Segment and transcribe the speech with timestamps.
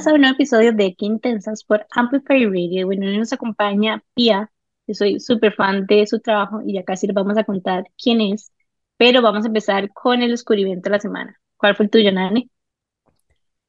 [0.00, 2.86] Bienvenidas a un nuevo episodio de Qué Intensas por Amplify Radio.
[2.86, 4.50] Bueno, hoy nos acompaña Pia.
[4.86, 8.22] Yo soy súper fan de su trabajo y ya casi les vamos a contar quién
[8.22, 8.50] es.
[8.96, 11.38] Pero vamos a empezar con el descubrimiento de la semana.
[11.58, 12.50] ¿Cuál fue el tuyo, Nani?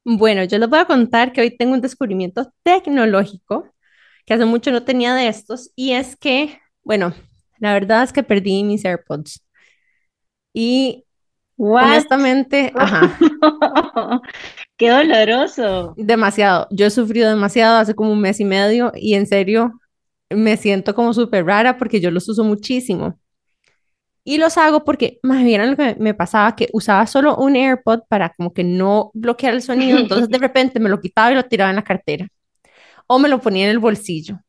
[0.05, 3.68] Bueno, yo les voy a contar que hoy tengo un descubrimiento tecnológico
[4.26, 7.13] que hace mucho no tenía de estos y es que, bueno,
[7.60, 9.44] la verdad es que perdí mis AirPods.
[10.54, 11.04] Y
[11.70, 13.18] honestamente, ajá,
[14.78, 15.94] ¡Qué doloroso!
[15.98, 16.68] demasiado.
[16.72, 19.80] Yo he sufrido demasiado hace como un mes y medio y en serio
[20.30, 23.20] me siento como súper rara porque yo los uso muchísimo.
[24.24, 28.02] Y los hago porque, más bien lo que me pasaba, que usaba solo un AirPod
[28.07, 31.44] para como que no bloquear el sonido, entonces de repente me lo quitaba y lo
[31.44, 32.28] tiraba en la cartera
[33.07, 34.40] o me lo ponía en el bolsillo.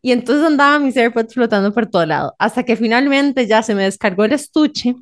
[0.00, 3.84] Y entonces andaba mis AirPods flotando por todo lado, hasta que finalmente ya se me
[3.84, 4.94] descargó el estuche.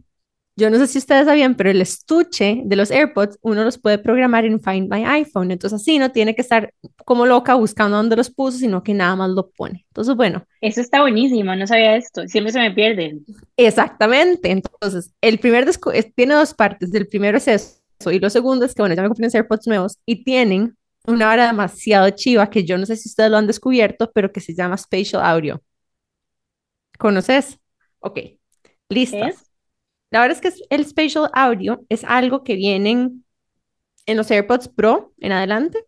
[0.60, 3.96] Yo no sé si ustedes sabían, pero el estuche de los AirPods uno los puede
[3.96, 5.50] programar en Find My iPhone.
[5.50, 6.74] Entonces así no tiene que estar
[7.06, 9.86] como loca buscando dónde los puso, sino que nada más lo pone.
[9.88, 10.44] Entonces, bueno.
[10.60, 12.28] Eso está buenísimo, no sabía esto.
[12.28, 13.24] Siempre se me pierden.
[13.56, 14.50] Exactamente.
[14.50, 15.66] Entonces, el primer
[16.14, 16.92] tiene dos partes.
[16.92, 17.80] El primero es eso.
[18.12, 21.30] Y lo segundo es que, bueno, ya me compré unos AirPods nuevos y tienen una
[21.30, 24.54] hora demasiado chiva que yo no sé si ustedes lo han descubierto, pero que se
[24.54, 25.62] llama Spatial Audio.
[26.98, 27.58] ¿Conoces?
[28.00, 28.18] Ok,
[28.90, 29.49] listas.
[30.10, 33.24] La verdad es que el Spatial Audio es algo que vienen
[34.06, 35.84] en los AirPods Pro en adelante,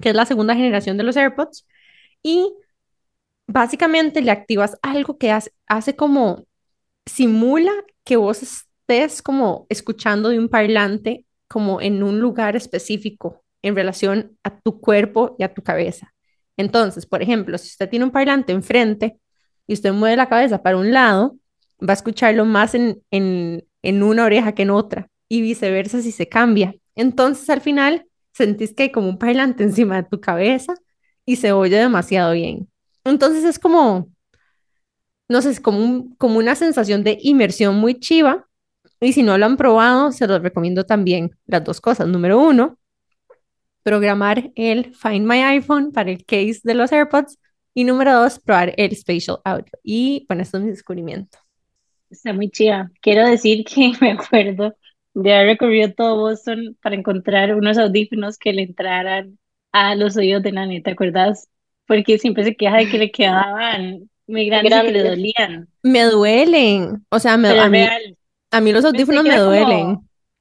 [0.00, 1.66] que es la segunda generación de los AirPods,
[2.22, 2.52] y
[3.46, 6.46] básicamente le activas algo que hace, como
[7.06, 7.72] simula
[8.04, 14.38] que vos estés como escuchando de un parlante como en un lugar específico en relación
[14.44, 16.14] a tu cuerpo y a tu cabeza.
[16.56, 19.18] Entonces, por ejemplo, si usted tiene un parlante enfrente
[19.66, 21.36] y usted mueve la cabeza para un lado,
[21.80, 26.12] va a escucharlo más en, en, en una oreja que en otra y viceversa si
[26.12, 26.74] se cambia.
[26.94, 30.74] Entonces, al final, sentís que hay como un parlante encima de tu cabeza
[31.24, 32.68] y se oye demasiado bien.
[33.04, 34.10] Entonces, es como,
[35.28, 38.46] no sé, es como, como una sensación de inmersión muy chiva.
[39.00, 42.08] Y si no lo han probado, se los recomiendo también las dos cosas.
[42.08, 42.78] Número uno,
[43.82, 47.38] programar el Find My iPhone para el case de los AirPods.
[47.74, 49.70] Y número dos, probar el Spatial Audio.
[49.84, 51.38] Y bueno, esto es mi descubrimiento.
[52.10, 52.90] Está muy chida.
[53.00, 54.76] Quiero decir que me acuerdo
[55.14, 59.38] de haber recorrido todo Boston para encontrar unos audífonos que le entraran
[59.72, 61.48] a los oídos de Nani, ¿te acuerdas?
[61.86, 65.68] Porque siempre se queja de que le quedaban muy grandes, y que le dolían.
[65.82, 67.04] Me duelen.
[67.10, 67.86] O sea, me, a, mí,
[68.50, 69.98] a mí los audífonos me duelen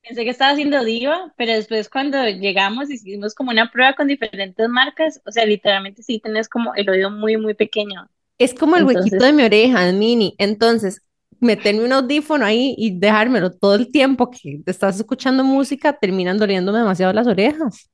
[0.08, 4.68] pensé que estaba haciendo diva, pero después cuando llegamos hicimos como una prueba con diferentes
[4.70, 8.10] marcas, o sea, literalmente sí tenés como el oído muy, muy pequeño.
[8.38, 10.36] Es como el huequito de mi oreja, mini.
[10.38, 11.02] Entonces,
[11.40, 16.80] meterme un audífono ahí y dejármelo todo el tiempo que estás escuchando música, terminan doliéndome
[16.80, 17.90] demasiado las orejas.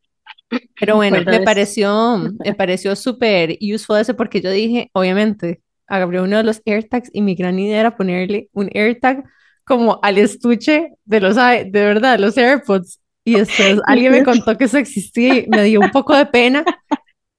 [0.78, 6.36] Pero bueno, me pareció, me pareció súper useful ese porque yo dije, obviamente, agarré uno
[6.36, 9.24] de los AirTags y mi gran idea era ponerle un AirTag
[9.64, 13.00] como al estuche de los, de verdad, los AirPods.
[13.24, 16.64] Y después alguien me contó que eso existía y me dio un poco de pena,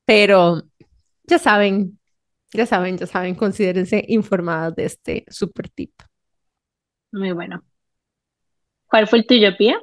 [0.06, 0.64] pero
[1.26, 2.00] ya saben,
[2.56, 5.92] ya saben, ya saben, considérense informadas de este super tip.
[7.12, 7.64] Muy bueno.
[8.88, 9.82] ¿Cuál fue el tuyo, Pía?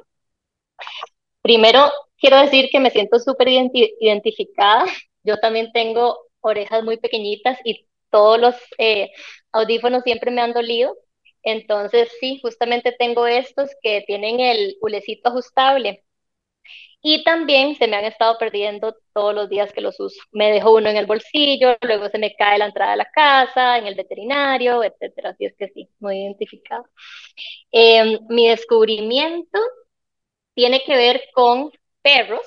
[1.41, 4.85] Primero, quiero decir que me siento súper identificada.
[5.23, 9.11] Yo también tengo orejas muy pequeñitas y todos los eh,
[9.51, 10.95] audífonos siempre me han dolido.
[11.43, 16.02] Entonces, sí, justamente tengo estos que tienen el hulecito ajustable.
[17.01, 20.21] Y también se me han estado perdiendo todos los días que los uso.
[20.31, 23.77] Me dejo uno en el bolsillo, luego se me cae la entrada de la casa,
[23.77, 25.31] en el veterinario, etcétera.
[25.31, 26.85] Así es que sí, muy identificado.
[27.71, 29.59] Em, mi descubrimiento
[30.53, 31.71] tiene que ver con
[32.01, 32.45] perros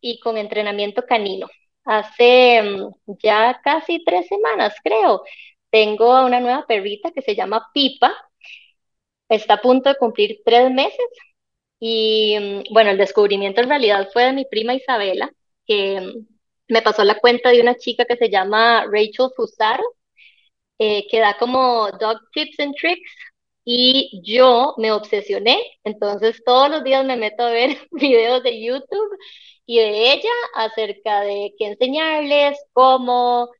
[0.00, 1.48] y con entrenamiento canino.
[1.84, 2.90] Hace em,
[3.22, 5.22] ya casi tres semanas, creo,
[5.70, 8.14] tengo una nueva perrita que se llama Pipa.
[9.28, 11.06] Está a punto de cumplir tres meses.
[11.80, 15.30] Y mm, bueno, el descubrimiento en realidad fue de mi prima Isabela,
[15.66, 16.26] que mm,
[16.68, 19.84] me pasó la cuenta de una chica que se llama Rachel Fusaro,
[20.78, 23.10] eh, que da como dog tips and tricks.
[23.66, 29.18] Y yo me obsesioné, entonces todos los días me meto a ver videos de YouTube
[29.66, 33.50] y de ella acerca de qué enseñarles, cómo,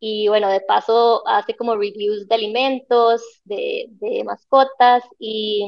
[0.00, 3.88] y bueno, de paso hace como reviews de alimentos, de,
[4.24, 5.64] mascotas y,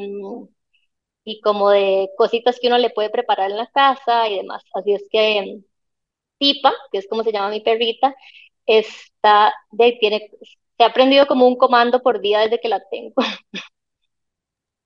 [1.24, 4.62] y como de cositas que uno le puede preparar en la casa y demás.
[4.74, 5.60] Así es que
[6.38, 8.14] Pipa, que es como se llama mi perrita,
[8.66, 10.30] está de, tiene,
[10.78, 13.14] se ha aprendido como un comando por día desde que la tengo.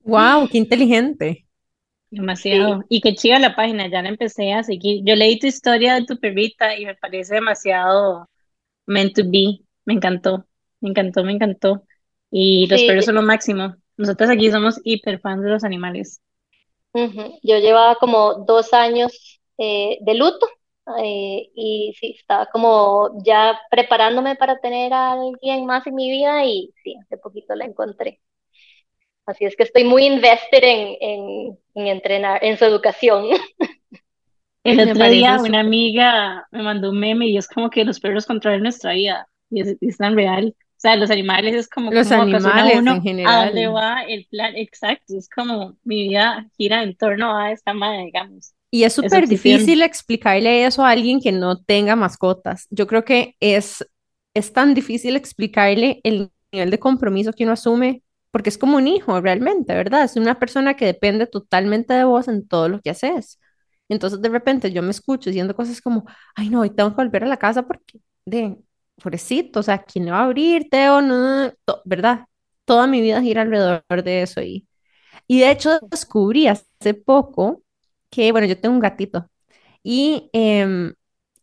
[0.01, 0.47] ¡Wow!
[0.49, 1.47] ¡Qué inteligente!
[2.11, 2.83] Demasiado.
[2.89, 5.03] Y qué chiva la página, ya la empecé a seguir.
[5.05, 8.27] Yo leí tu historia de tu perrita y me parece demasiado
[8.87, 9.61] meant to be.
[9.85, 10.47] Me encantó,
[10.81, 11.85] me encantó, me encantó.
[12.31, 13.75] Y los Sí, perros son lo máximo.
[13.97, 16.21] Nosotros aquí somos hiper fans de los animales.
[17.43, 20.47] Yo llevaba como dos años eh, de luto
[20.99, 26.45] eh, y sí, estaba como ya preparándome para tener a alguien más en mi vida
[26.45, 28.21] y sí, hace poquito la encontré.
[29.25, 33.27] Así es que estoy muy invested en, en, en entrenar, en su educación.
[34.63, 38.25] El otro día una amiga me mandó un meme y es como que los perros
[38.25, 39.27] controlan nuestra vida.
[39.49, 40.55] Y es, es tan real.
[40.79, 43.75] O sea, los animales es como Los ocasiona animales en uno a dónde general.
[43.75, 44.55] va el plan.
[44.55, 45.17] Exacto.
[45.17, 48.53] Es como mi vida gira en torno a esta madre, digamos.
[48.71, 52.65] Y es súper difícil explicarle eso a alguien que no tenga mascotas.
[52.69, 53.85] Yo creo que es,
[54.33, 58.87] es tan difícil explicarle el nivel de compromiso que uno asume, porque es como un
[58.87, 60.03] hijo realmente, ¿verdad?
[60.05, 63.37] Es una persona que depende totalmente de vos en todo lo que haces.
[63.89, 66.05] Entonces de repente yo me escucho diciendo cosas como,
[66.35, 68.55] ay no, hoy tengo que volver a la casa porque, de,
[68.99, 71.01] pobrecito, o sea, ¿quién le va a abrir, Teo?
[71.01, 72.25] No, to- ¿verdad?
[72.65, 74.65] Toda mi vida gira alrededor de eso y
[75.27, 77.63] y de hecho descubrí hace poco
[78.09, 79.29] que, bueno, yo tengo un gatito
[79.83, 80.93] y, em,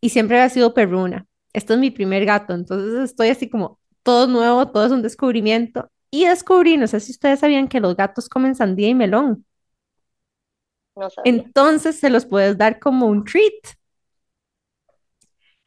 [0.00, 1.26] y siempre ha sido perruna.
[1.52, 5.90] Este es mi primer gato, entonces estoy así como todo nuevo, todo es un descubrimiento.
[6.10, 9.44] Y descubrí, no sé si ustedes sabían que los gatos comen sandía y melón.
[10.96, 11.50] No sabía.
[11.54, 13.52] Entonces se los puedes dar como un treat.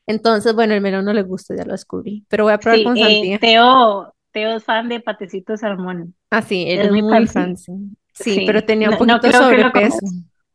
[0.10, 2.84] Entonces, bueno, el melón no le gusta, ya lo descubrí, pero voy a probar Sí,
[2.84, 3.40] con eh, sandía.
[3.40, 6.16] Teo, Teo es fan de Patecito Salmón.
[6.32, 7.28] Ah, sí, él es Es muy fancy.
[7.28, 7.74] fancy.
[8.14, 10.06] Sí, pero Sí, tenía un no, no poquito lo sobrepeso.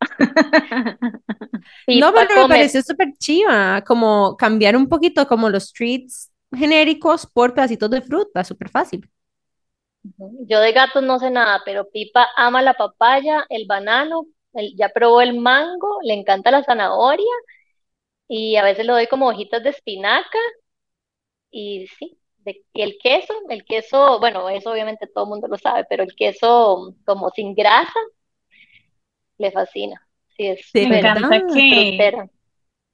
[1.91, 7.55] No, pero me pareció súper chiva, como cambiar un poquito como los treats genéricos por
[7.55, 9.09] pedacitos de fruta, súper fácil.
[10.49, 14.89] Yo de gatos no sé nada, pero Pipa ama la papaya, el banano, el- ya
[14.91, 17.27] probó el mango, le encanta la zanahoria
[18.29, 20.39] y a veces le doy como hojitas de espinaca
[21.51, 25.57] y sí, de- y el queso, el queso, bueno, eso obviamente todo el mundo lo
[25.59, 27.93] sabe, pero el queso como sin grasa
[29.39, 30.09] le fascina.
[30.37, 32.29] Sí, es Me súper encanta que frutera.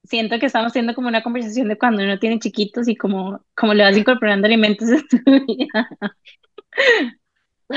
[0.05, 3.73] siento que estamos teniendo como una conversación de cuando uno tiene chiquitos y como, como
[3.73, 5.17] le vas incorporando alimentos en tu
[5.47, 5.89] vida.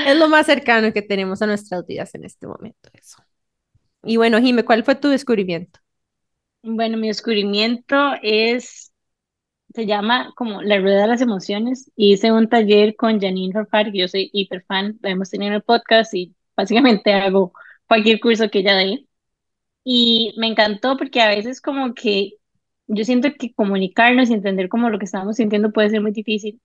[0.03, 3.17] Es lo más cercano que tenemos a nuestras vidas en este momento, eso.
[4.03, 5.79] Y bueno, Jime, ¿cuál fue tu descubrimiento?
[6.67, 8.91] Bueno, mi descubrimiento es,
[9.73, 11.91] se llama como La Rueda de las Emociones.
[11.95, 15.55] Hice un taller con Janine Rafar, que yo soy hiper fan, la hemos tenido en
[15.55, 17.53] el podcast y básicamente hago
[17.87, 19.07] cualquier curso que ella dé.
[19.83, 22.33] Y me encantó porque a veces como que
[22.87, 26.61] yo siento que comunicarnos y entender como lo que estamos sintiendo puede ser muy difícil.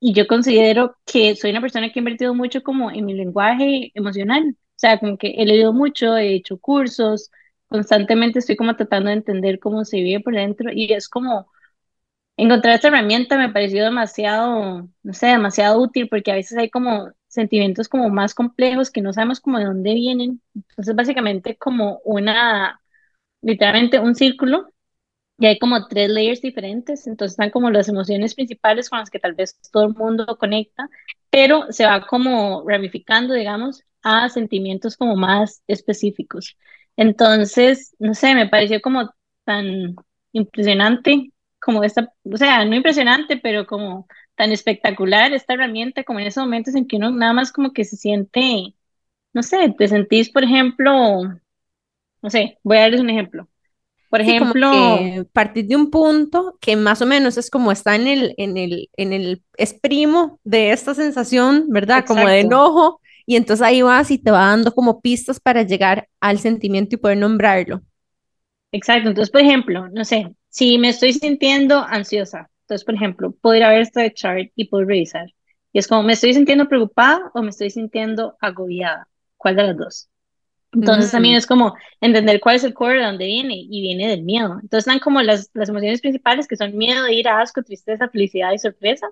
[0.00, 3.92] Y yo considero que soy una persona que ha invertido mucho como en mi lenguaje
[3.94, 4.56] emocional.
[4.58, 7.30] O sea, como que he leído mucho, he hecho cursos,
[7.72, 11.50] constantemente estoy como tratando de entender cómo se vive por dentro y es como
[12.36, 17.12] encontrar esta herramienta me pareció demasiado, no sé, demasiado útil porque a veces hay como
[17.28, 20.42] sentimientos como más complejos que no sabemos como de dónde vienen.
[20.54, 22.80] Entonces, básicamente como una,
[23.42, 24.72] literalmente un círculo
[25.38, 29.18] y hay como tres layers diferentes, entonces están como las emociones principales con las que
[29.18, 30.88] tal vez todo el mundo conecta,
[31.30, 36.56] pero se va como ramificando, digamos, a sentimientos como más específicos.
[36.96, 39.10] Entonces, no sé, me pareció como
[39.44, 39.96] tan
[40.32, 44.06] impresionante como esta, o sea, no impresionante, pero como
[44.36, 47.84] tan espectacular esta herramienta, como en esos momentos en que uno nada más como que
[47.84, 48.74] se siente,
[49.34, 51.22] no sé, te sentís, por ejemplo,
[52.22, 53.48] no sé, voy a darles un ejemplo.
[54.10, 58.06] Por Sí, ejemplo, partir de un punto que más o menos es como está en
[58.06, 62.04] el, en el, en el, es primo de esta sensación, ¿verdad?
[62.06, 66.08] Como de enojo, y entonces ahí vas y te va dando como pistas para llegar
[66.20, 67.82] al sentimiento y poder nombrarlo.
[68.72, 73.56] Exacto, entonces, por ejemplo, no sé, si me estoy sintiendo ansiosa, entonces, por ejemplo, puedo
[73.56, 75.26] ir a ver este chart y puedo revisar.
[75.72, 79.08] Y es como, ¿me estoy sintiendo preocupada o me estoy sintiendo agobiada?
[79.36, 80.08] ¿Cuál de las dos?
[80.74, 84.22] Entonces también es como entender cuál es el core de dónde viene y viene del
[84.22, 84.54] miedo.
[84.54, 88.58] Entonces están como las, las emociones principales que son miedo, ira, asco, tristeza, felicidad y
[88.58, 89.06] sorpresa.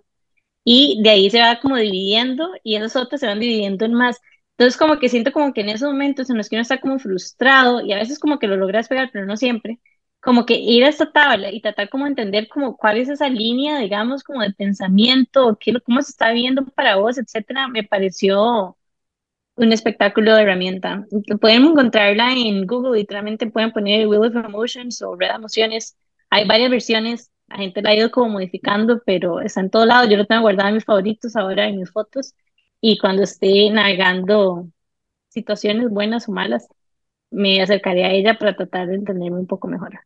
[0.73, 4.21] Y de ahí se va como dividiendo y esas otras se van dividiendo en más.
[4.57, 7.01] Entonces como que siento como que en esos momentos en los que uno está como
[7.01, 9.81] frustrado y a veces como que lo logras pegar, pero no siempre,
[10.21, 13.79] como que ir a esta tabla y tratar como entender como cuál es esa línea,
[13.81, 18.77] digamos, como de pensamiento, o qué, cómo se está viendo para vos, etcétera, me pareció
[19.57, 21.05] un espectáculo de herramienta.
[21.41, 25.97] Pueden encontrarla en Google, literalmente pueden poner Wheel of Emotions o Red Emociones.
[26.31, 30.09] Hay varias versiones, la gente la ha ido como modificando, pero está en todo lado.
[30.09, 32.35] Yo lo tengo guardado en mis favoritos ahora en mis fotos
[32.81, 34.69] y cuando esté navegando
[35.29, 36.69] situaciones buenas o malas,
[37.31, 40.01] me acercaría a ella para tratar de entenderme un poco mejor.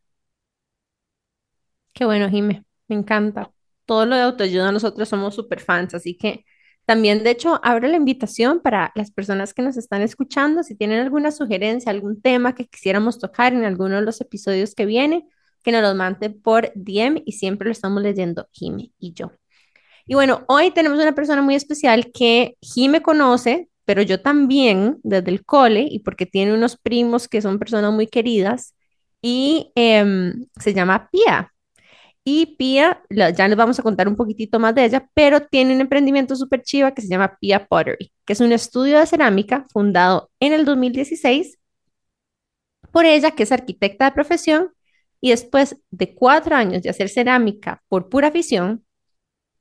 [1.93, 3.51] Qué bueno, Jime, me encanta.
[3.85, 6.45] Todo lo de autoayuda nosotros somos súper fans, así que
[6.85, 10.99] también, de hecho, abro la invitación para las personas que nos están escuchando, si tienen
[10.99, 15.27] alguna sugerencia, algún tema que quisiéramos tocar en alguno de los episodios que viene,
[15.65, 19.31] que nos los manden por DM y siempre lo estamos leyendo Jime y yo.
[20.05, 25.31] Y bueno, hoy tenemos una persona muy especial que Jime conoce, pero yo también desde
[25.31, 28.75] el cole y porque tiene unos primos que son personas muy queridas
[29.21, 31.51] y em, se llama Pia.
[32.23, 35.81] Y Pia, ya les vamos a contar un poquitito más de ella, pero tiene un
[35.81, 40.29] emprendimiento súper chiva que se llama Pia Pottery, que es un estudio de cerámica fundado
[40.39, 41.57] en el 2016
[42.91, 44.74] por ella, que es arquitecta de profesión,
[45.25, 48.85] y después de cuatro años de hacer cerámica por pura afición,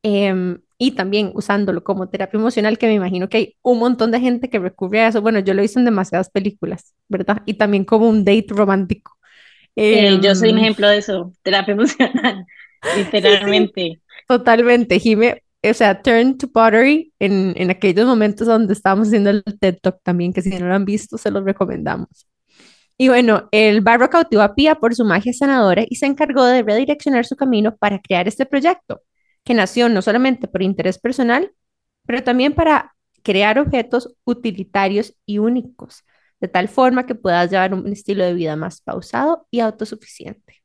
[0.02, 4.21] em, y también usándolo como terapia emocional, que me imagino que hay un montón de
[4.21, 5.23] gente que recurre a eso.
[5.23, 7.40] Bueno, yo lo hice en demasiadas películas, ¿verdad?
[7.47, 9.16] Y también como un date romántico.
[9.75, 12.44] Eh, yo soy un em, ejemplo de eso, terapia emocional,
[12.99, 14.02] literalmente.
[14.28, 19.42] totalmente, Jime, o sea, Turn to Pottery en, en aquellos momentos donde estábamos haciendo el
[19.42, 22.26] TED Talk también, que si no lo han visto, se los recomendamos.
[22.96, 26.62] Y bueno, el barro cautivó a Pia por su magia sanadora y se encargó de
[26.62, 29.02] redireccionar su camino para crear este proyecto,
[29.44, 31.52] que nació no solamente por interés personal,
[32.06, 36.04] pero también para crear objetos utilitarios y únicos
[36.40, 40.62] de tal forma que puedas llevar un estilo de vida más pausado y autosuficiente.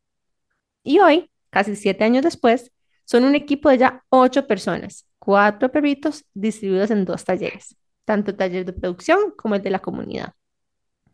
[0.83, 2.71] Y hoy, casi siete años después,
[3.05, 8.37] son un equipo de ya ocho personas, cuatro perritos distribuidos en dos talleres, tanto el
[8.37, 10.33] taller de producción como el de la comunidad.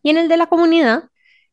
[0.05, 1.05] Y en el de la comunidad,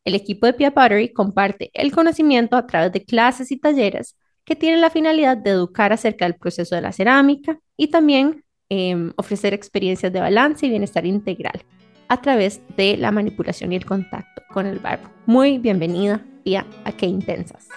[0.05, 4.55] el equipo de Pia Pottery comparte el conocimiento a través de clases y talleres que
[4.55, 9.55] tienen la finalidad de educar acerca del proceso de la cerámica y también em, ofrecer
[9.55, 11.65] experiencias de balance y bienestar integral
[12.09, 15.09] a través de la manipulación y el contacto con el barbo.
[15.25, 17.69] Muy bienvenida, Pia, a Qué Intensas.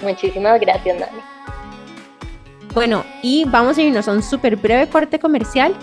[0.00, 1.20] Muchísimas gracias, Nani.
[2.72, 5.74] Bueno, y vamos a irnos a un súper breve corte comercial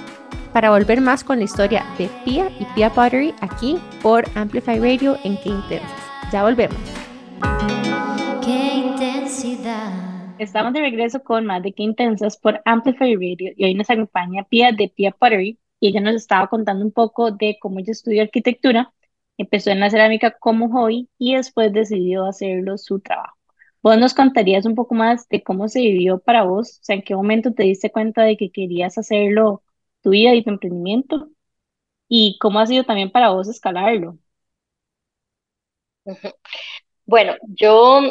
[0.53, 5.17] para volver más con la historia de Pia y Pia Pottery aquí por Amplify Radio
[5.23, 5.91] en Qué Intensas.
[6.31, 6.77] Ya volvemos.
[8.43, 9.91] Qué intensidad.
[10.39, 14.43] Estamos de regreso con más de Qué Intensas por Amplify Radio y hoy nos acompaña
[14.43, 18.23] Pia de Pia Pottery y ella nos estaba contando un poco de cómo ella estudió
[18.23, 18.93] arquitectura,
[19.37, 23.37] empezó en la cerámica como hobby y después decidió hacerlo su trabajo.
[23.83, 26.79] ¿Vos nos contarías un poco más de cómo se vivió para vos?
[26.81, 29.63] O sea, ¿en qué momento te diste cuenta de que querías hacerlo
[30.01, 31.29] tu vida y tu emprendimiento?
[32.09, 34.19] ¿Y cómo ha sido también para vos escalarlo?
[37.05, 38.01] Bueno, yo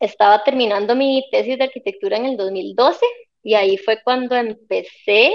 [0.00, 3.06] estaba terminando mi tesis de arquitectura en el 2012
[3.42, 5.32] y ahí fue cuando empecé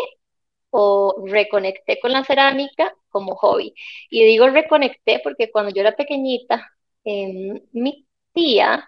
[0.72, 3.74] o reconecté con la cerámica como hobby.
[4.10, 6.70] Y digo reconecté porque cuando yo era pequeñita,
[7.06, 8.88] em, mi tía,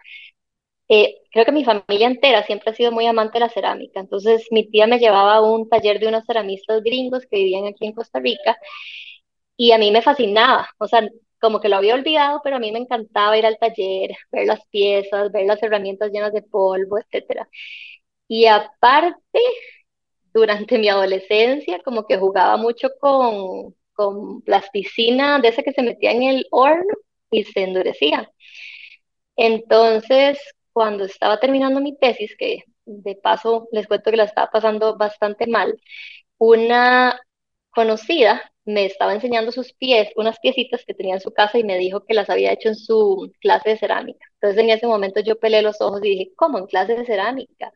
[0.90, 4.00] eh, creo que mi familia entera siempre ha sido muy amante de la cerámica.
[4.00, 7.86] Entonces mi tía me llevaba a un taller de unos ceramistas gringos que vivían aquí
[7.86, 8.58] en Costa Rica
[9.58, 10.70] y a mí me fascinaba.
[10.80, 11.08] O sea,
[11.40, 14.66] como que lo había olvidado, pero a mí me encantaba ir al taller, ver las
[14.68, 17.50] piezas, ver las herramientas llenas de polvo, etcétera.
[18.28, 19.40] Y aparte,
[20.34, 26.12] durante mi adolescencia como que jugaba mucho con, con plasticina de esa que se metía
[26.12, 26.94] en el horno
[27.32, 28.32] y se endurecía.
[29.36, 30.38] Entonces,
[30.74, 35.48] cuando estaba terminando mi tesis, que de paso les cuento que la estaba pasando bastante
[35.48, 35.80] mal,
[36.38, 37.20] una
[37.72, 41.78] conocida me estaba enseñando sus pies, unas piecitas que tenía en su casa y me
[41.78, 44.26] dijo que las había hecho en su clase de cerámica.
[44.36, 47.72] Entonces en ese momento yo pelé los ojos y dije, ¿cómo en clase de cerámica?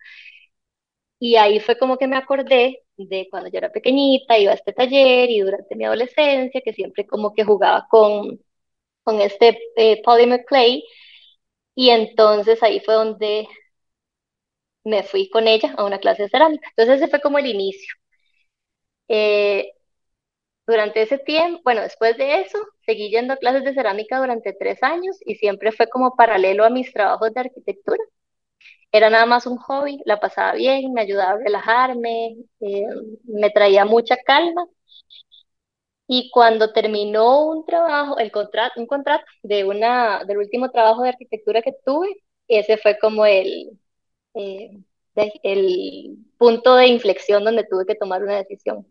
[1.20, 4.74] Y ahí fue como que me acordé de cuando yo era pequeñita, iba a este
[4.74, 8.40] taller y durante mi adolescencia, que siempre como que jugaba con,
[9.04, 10.84] con este eh, polymer clay.
[11.76, 13.48] Y entonces ahí fue donde
[14.86, 16.68] me fui con ella a una clase de cerámica.
[16.70, 17.94] Entonces ese fue como el inicio.
[19.08, 19.72] Eh,
[20.68, 24.84] durante ese tiempo, bueno, después de eso, seguí yendo a clases de cerámica durante tres
[24.84, 28.04] años y siempre fue como paralelo a mis trabajos de arquitectura
[28.92, 32.86] era nada más un hobby, la pasaba bien, me ayudaba a relajarme, eh,
[33.26, 34.66] me traía mucha calma.
[36.08, 41.10] Y cuando terminó un trabajo, el contrato, un contrato de una, del último trabajo de
[41.10, 42.10] arquitectura que tuve,
[42.48, 43.80] ese fue como el,
[44.36, 44.80] eh,
[45.44, 48.88] el punto de inflexión donde tuve que tomar una decisión.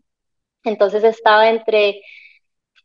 [0.65, 2.01] Entonces estaba entre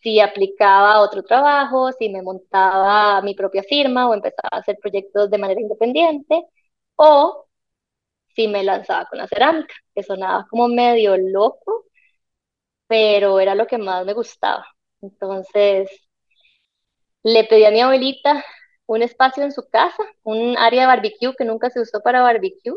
[0.03, 5.31] si aplicaba otro trabajo, si me montaba mi propia firma o empezaba a hacer proyectos
[5.31, 6.45] de manera independiente
[6.97, 7.47] o
[8.35, 11.87] si me lanzaba con la cerámica, que sonaba como medio loco,
[12.89, 14.67] pero era lo que más me gustaba.
[15.03, 15.91] Entonces,
[17.23, 18.45] le pedí a mi abuelita
[18.87, 22.75] un espacio en su casa, un área de barbecue que nunca se usó para barbecue.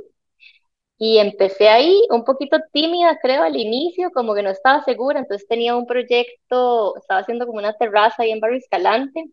[0.98, 5.20] Y empecé ahí un poquito tímida, creo, al inicio, como que no estaba segura.
[5.20, 9.26] Entonces tenía un proyecto, estaba haciendo como una terraza ahí en Barrio Escalante.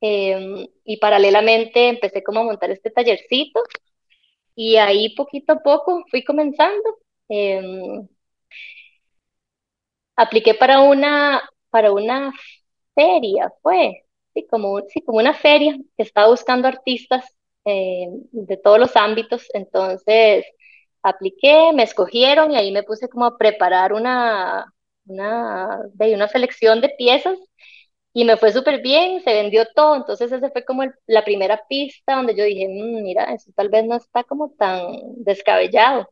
[0.00, 3.62] Em, y paralelamente empecé como a montar este tallercito.
[4.56, 6.82] Y ahí poquito a poco fui comenzando.
[7.28, 8.08] Em,
[10.16, 12.32] apliqué para una, para una
[12.94, 14.04] feria, fue,
[14.34, 17.24] sí, como, sí, como una feria que estaba buscando artistas
[17.64, 19.48] eh, de todos los ámbitos.
[19.54, 20.46] Entonces,
[21.02, 24.72] apliqué, me escogieron y ahí me puse como a preparar una,
[25.06, 27.38] una, de una selección de piezas
[28.12, 29.96] y me fue súper bien, se vendió todo.
[29.96, 33.84] Entonces, esa fue como la primera pista donde yo dije, mm, mira, eso tal vez
[33.86, 34.86] no está como tan
[35.24, 36.08] descabellado.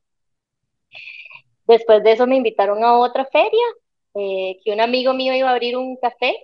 [1.67, 3.65] Después de eso me invitaron a otra feria,
[4.15, 6.35] eh, que un amigo mío iba a abrir un café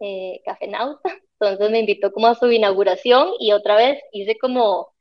[0.00, 1.10] eh, Café Nauta,
[1.40, 4.92] entonces me invitó como a su inauguración y otra vez hice como,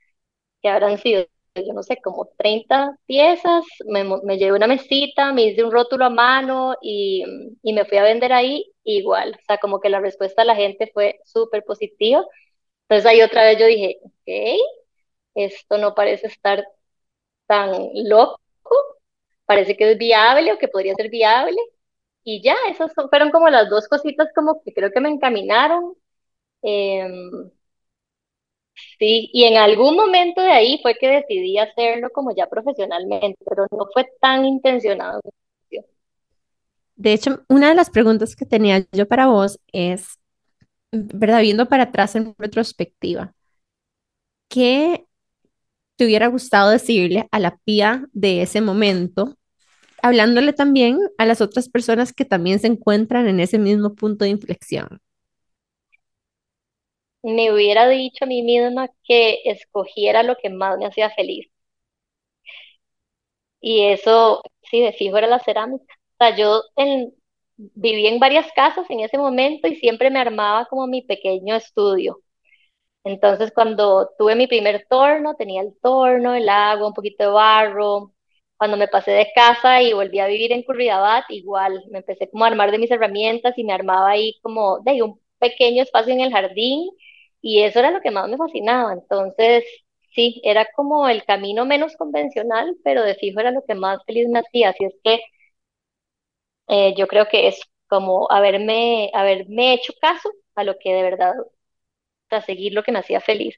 [0.61, 5.43] que habrán sido, yo no sé, como 30 piezas, me, me llevé una mesita, me
[5.45, 7.23] hice un rótulo a mano y,
[7.63, 10.55] y me fui a vender ahí igual, o sea, como que la respuesta de la
[10.55, 12.25] gente fue súper positiva.
[12.89, 14.59] Entonces ahí otra vez yo dije, ok,
[15.35, 16.65] esto no parece estar
[17.47, 17.71] tan
[18.05, 18.39] loco,
[19.45, 21.57] parece que es viable o que podría ser viable
[22.25, 25.93] y ya, esas fueron como las dos cositas como que creo que me encaminaron.
[26.63, 27.51] Em,
[28.99, 33.67] sí, y en algún momento de ahí fue que decidí hacerlo como ya profesionalmente, pero
[33.71, 35.21] no fue tan intencionado.
[36.95, 40.17] De hecho, una de las preguntas que tenía yo para vos es,
[40.91, 41.41] ¿verdad?
[41.41, 43.35] Viendo para atrás en retrospectiva,
[44.47, 45.05] ¿qué
[45.97, 49.37] te hubiera gustado decirle a la Pía de ese momento
[50.05, 54.29] hablándole también a las otras personas que también se encuentran en ese mismo punto de
[54.29, 55.01] inflexión.
[57.23, 61.47] Me hubiera dicho a mí misma que escogiera lo que más me hacía feliz.
[63.59, 65.93] Y eso, sí, de fijo era la cerámica.
[66.19, 66.61] O sea, yo
[67.57, 72.21] viví en varias casas en ese momento y siempre me armaba como mi pequeño estudio.
[73.05, 78.13] Entonces, cuando tuve mi primer torno, tenía el torno, el agua, un poquito de barro,
[78.57, 82.45] cuando me pasé de casa y volví a vivir en Curridabat, igual me empecé como
[82.45, 86.21] a armar de mis herramientas y me armaba ahí como de un pequeño espacio en
[86.21, 86.89] el jardín
[87.41, 88.93] y eso era lo que más me fascinaba.
[88.93, 89.63] Entonces,
[90.13, 94.27] sí, era como el camino menos convencional, pero de fijo era lo que más feliz
[94.29, 94.69] me hacía.
[94.69, 95.19] Así es que
[96.67, 101.33] eh, yo creo que es como haberme, haberme hecho caso a lo que de verdad,
[102.29, 103.55] a seguir lo que me hacía feliz.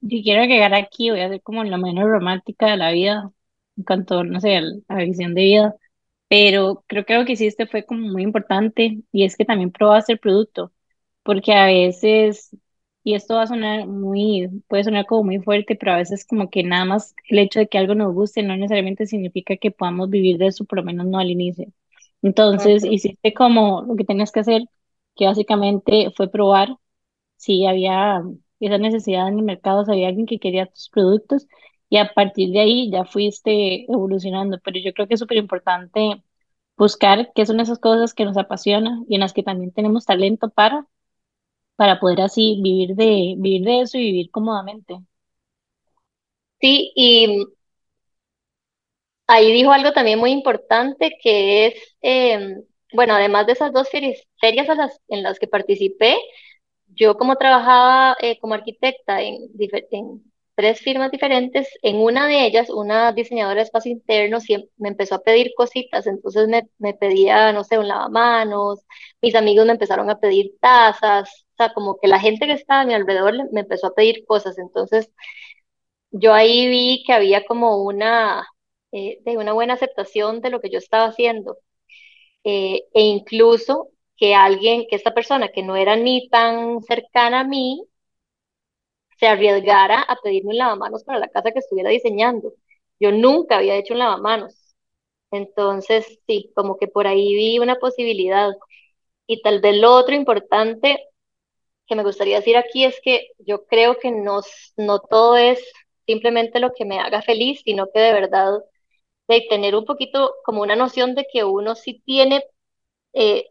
[0.00, 3.32] Yo quiero llegar aquí, voy a ser como la menos romántica de la vida,
[3.76, 4.62] en cuanto, no sé, a
[4.94, 5.74] la visión de vida,
[6.28, 10.12] pero creo que lo que hiciste fue como muy importante y es que también probaste
[10.14, 10.72] el producto,
[11.24, 12.56] porque a veces,
[13.04, 16.48] y esto va a sonar muy, puede sonar como muy fuerte, pero a veces como
[16.50, 20.10] que nada más el hecho de que algo nos guste no necesariamente significa que podamos
[20.10, 21.66] vivir de eso, por lo menos no al inicio.
[22.22, 24.62] Entonces, hiciste como lo que tenías que hacer,
[25.16, 26.70] que básicamente fue probar
[27.36, 28.22] si había
[28.66, 31.46] esa necesidad en el mercado, había alguien que quería tus productos
[31.88, 34.58] y a partir de ahí ya fuiste evolucionando.
[34.64, 36.22] Pero yo creo que es súper importante
[36.76, 40.50] buscar qué son esas cosas que nos apasionan y en las que también tenemos talento
[40.50, 40.86] para,
[41.76, 45.00] para poder así vivir de, vivir de eso y vivir cómodamente.
[46.60, 47.44] Sí, y
[49.26, 54.68] ahí dijo algo también muy importante que es, em, bueno, además de esas dos ferias
[54.70, 56.16] a las, en las que participé,
[56.98, 59.38] yo como trabajaba eh, como arquitecta en,
[60.54, 64.38] tres firmas diferentes, en una de ellas, una diseñadora de espacio interno
[64.76, 68.80] me empezó a pedir cositas, entonces me, me, pedía, no sé, un lavamanos,
[69.22, 72.80] mis amigos me empezaron a pedir tazas, o sea, como que la gente que estaba
[72.82, 75.10] a mi alrededor me empezó a pedir cosas, entonces
[76.10, 78.46] yo ahí vi que había como una,
[78.92, 81.58] eh, de una buena aceptación de lo que yo estaba haciendo.
[82.44, 87.44] Eh, e incluso que alguien, que esta persona que no era ni tan cercana a
[87.44, 87.86] mí,
[89.18, 92.54] se arriesgara a pedirme un lavamanos para la casa que estuviera diseñando.
[93.00, 94.74] Yo nunca había hecho un lavamanos.
[95.30, 98.52] Entonces, sí, como que por ahí vi una posibilidad.
[99.26, 101.00] Y tal vez lo otro importante
[101.86, 104.40] que me gustaría decir aquí es que yo creo que no,
[104.78, 105.60] no todo es
[106.06, 108.52] simplemente lo que me haga feliz, sino que de verdad
[109.28, 112.44] de tener un poquito como una noción de que uno sí tiene
[113.14, 113.48] eh,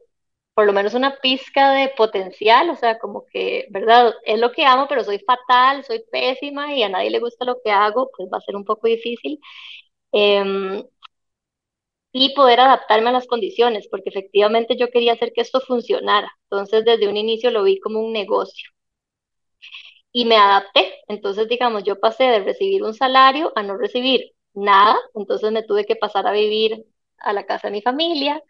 [0.57, 4.15] por lo menos una pizca de potencial, o sea, como que, ¿verdad?
[4.25, 7.59] Es lo que amo, pero soy fatal, soy pésima y a nadie le gusta lo
[7.63, 9.39] que hago, pues va a ser un poco difícil.
[10.13, 10.83] Em,
[12.11, 16.29] y poder adaptarme a las condiciones, porque efectivamente yo quería hacer que esto funcionara.
[16.49, 18.69] Entonces, desde un inicio lo vi como un negocio
[20.11, 20.93] y me adapté.
[21.07, 25.85] Entonces, digamos, yo pasé de recibir un salario a no recibir nada, entonces me tuve
[25.85, 26.85] que pasar a vivir
[27.19, 28.41] a la casa de mi familia,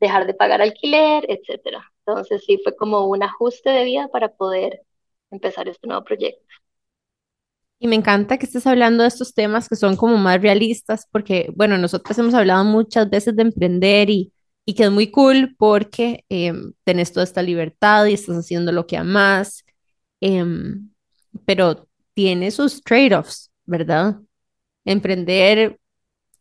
[0.00, 1.92] dejar de pagar alquiler, etcétera.
[2.06, 4.82] Entonces, sí fue como un ajuste de vida para poder
[5.30, 6.44] empezar este nuevo proyecto.
[7.78, 11.52] Y me encanta que estés hablando de estos temas que son como más realistas, porque,
[11.54, 14.32] bueno, nosotros hemos hablado muchas veces de emprender y,
[14.64, 16.54] y que es muy cool porque eh,
[16.84, 19.64] tenés toda esta libertad y estás haciendo lo que amas,
[20.22, 20.44] eh,
[21.44, 24.16] pero tiene sus trade-offs, ¿verdad?
[24.84, 25.78] Emprender,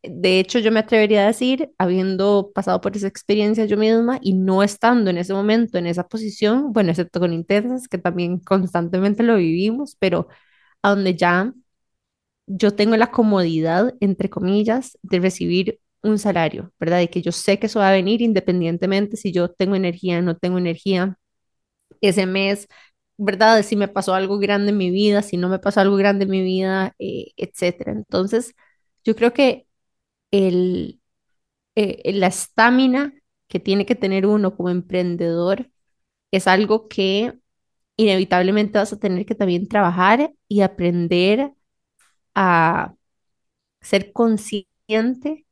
[0.09, 4.33] de hecho, yo me atrevería a decir, habiendo pasado por esa experiencia yo misma y
[4.33, 9.23] no estando en ese momento, en esa posición, bueno, excepto con Intensas, que también constantemente
[9.23, 10.27] lo vivimos, pero
[10.83, 11.53] a donde ya
[12.47, 17.01] yo tengo la comodidad, entre comillas, de recibir un salario, ¿verdad?
[17.01, 20.37] Y que yo sé que eso va a venir independientemente si yo tengo energía, no
[20.37, 21.17] tengo energía.
[22.01, 22.67] Ese mes,
[23.17, 23.57] ¿verdad?
[23.57, 26.25] De si me pasó algo grande en mi vida, si no me pasó algo grande
[26.25, 27.91] en mi vida, eh, etcétera.
[27.93, 28.53] Entonces,
[29.03, 29.67] yo creo que
[30.37, 31.01] el,
[31.75, 33.13] eh, la estamina
[33.47, 35.69] que tiene que tener uno como emprendedor
[36.31, 37.33] es algo que
[37.97, 41.53] inevitablemente vas a tener que también trabajar y aprender
[42.35, 42.95] a
[43.81, 45.45] ser consciente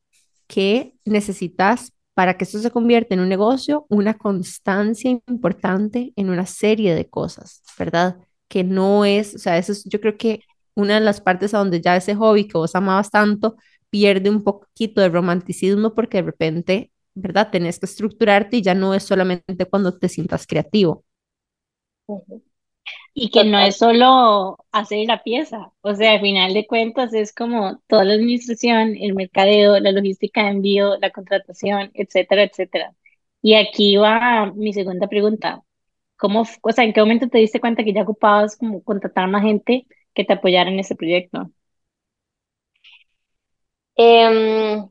[0.47, 6.45] que necesitas para que esto se convierta en un negocio, una constancia importante en una
[6.45, 8.17] serie de cosas, ¿verdad?
[8.47, 10.41] Que no es, o sea, eso es, yo creo que
[10.75, 13.55] una de las partes a donde ya ese hobby que vos amabas tanto
[13.93, 17.51] pierde un poquito de romanticismo porque de repente, ¿verdad?
[17.51, 21.05] Tenés que estructurarte y ya no es solamente cuando te sientas creativo.
[23.13, 27.33] Y que no es solo hacer la pieza, o sea, al final de cuentas es
[27.33, 32.95] como toda la administración, el mercadeo, la logística de envío, la contratación, etcétera, etcétera.
[33.41, 35.61] Y aquí va mi segunda pregunta.
[36.17, 39.43] ¿Cómo, o sea, en qué momento te diste cuenta que ya ocupabas como contratar más
[39.43, 41.51] gente que te apoyara en ese proyecto?
[43.97, 44.87] Em,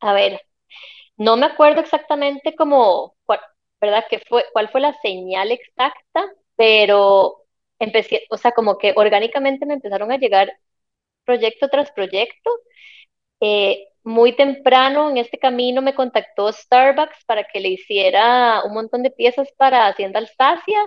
[0.00, 0.40] a ver,
[1.18, 3.16] no me acuerdo exactamente cómo,
[3.80, 4.04] ¿verdad?
[4.10, 6.26] ¿Qué fue, cuál fue la señal exacta?
[6.56, 7.44] Pero
[7.78, 10.52] empecé, o sea, como que orgánicamente me empezaron a llegar
[11.24, 12.50] proyecto tras proyecto.
[13.40, 19.02] Eh, muy temprano en este camino me contactó Starbucks para que le hiciera un montón
[19.02, 20.78] de piezas para Hacienda Alsacia.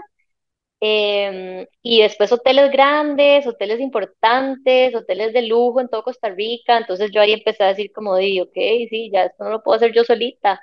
[0.88, 6.78] Em, y después hoteles grandes, hoteles importantes, hoteles de lujo en todo Costa Rica.
[6.78, 8.54] Entonces yo ahí empecé a decir como, di, ok,
[8.90, 10.62] sí, ya esto no lo puedo hacer yo solita.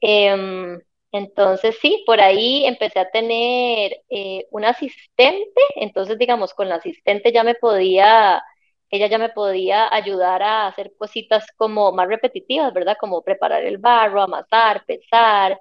[0.00, 0.80] Em,
[1.12, 7.32] entonces sí, por ahí empecé a tener eh, un asistente, entonces digamos, con la asistente
[7.32, 8.42] ya me podía,
[8.90, 12.96] ella ya me podía ayudar a hacer cositas como más repetitivas, ¿verdad?
[13.00, 15.60] Como preparar el barro, amasar, pesar,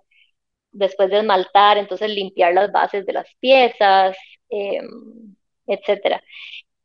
[0.72, 4.18] después de esmaltar, entonces limpiar las bases de las piezas,
[4.50, 4.82] eh,
[5.68, 6.24] etcétera.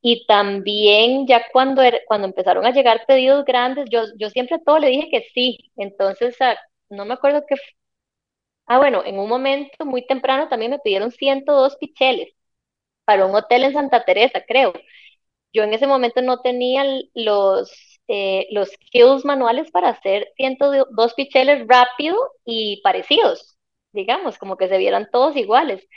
[0.02, 4.60] Y también ya cuando, er, cuando empezaron a llegar pedidos grandes, yo, yo siempre a
[4.64, 5.58] todo le dije que sí.
[5.76, 6.36] Entonces,
[6.90, 7.56] no me acuerdo qué.
[8.66, 12.34] Ah, bueno, en un momento muy temprano también me pidieron 102 picheles
[13.04, 14.74] para un hotel en Santa Teresa, creo.
[15.52, 17.72] Yo en ese momento no tenía los,
[18.08, 23.55] eh, los skills manuales para hacer 102 picheles rápido y parecidos
[23.96, 25.88] digamos, como que se vieran todos iguales.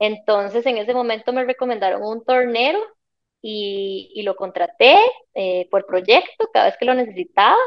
[0.00, 2.80] Entonces, en ese momento me recomendaron un tornero
[3.42, 4.96] y, y lo contraté
[5.34, 7.58] eh, por proyecto cada vez que lo necesitaba.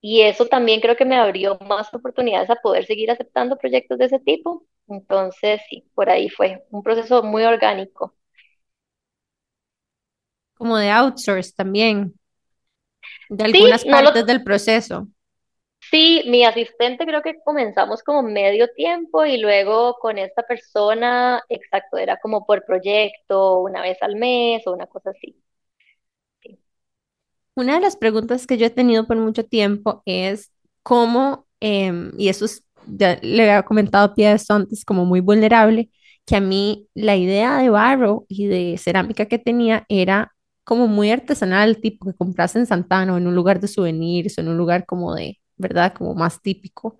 [0.00, 4.06] Y eso también creo que me abrió más oportunidades a poder seguir aceptando proyectos de
[4.06, 4.66] ese tipo.
[4.88, 8.14] Entonces, sí, por ahí fue un proceso muy orgánico.
[10.56, 12.14] Como de outsource también,
[13.28, 15.08] de algunas partes del proceso.
[15.90, 21.96] Sí, mi asistente creo que comenzamos como medio tiempo y luego con esta persona, exacto,
[21.98, 25.36] era como por proyecto, una vez al mes o una cosa así.
[27.54, 30.50] Una de las preguntas que yo he tenido por mucho tiempo es
[30.82, 35.90] cómo, em, y eso es, ya le había comentado a Pia antes, como muy vulnerable,
[36.26, 40.32] que a mí la idea de barro y de cerámica que tenía era
[40.64, 44.40] como muy artesanal, tipo que compras en Santana o en un lugar de souvenirs o
[44.40, 45.94] en un lugar como de ¿verdad?
[45.94, 46.98] Como más típico.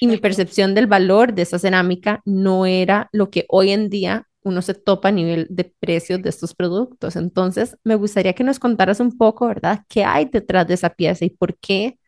[0.00, 4.26] Y mi percepción del valor de esa cerámica no era lo que hoy en día
[4.42, 7.16] uno se topa a nivel de precios de estos productos.
[7.16, 9.84] Entonces, me gustaría que nos contaras un poco, ¿verdad?
[9.88, 11.98] ¿Qué hay detrás de esa pieza y por qué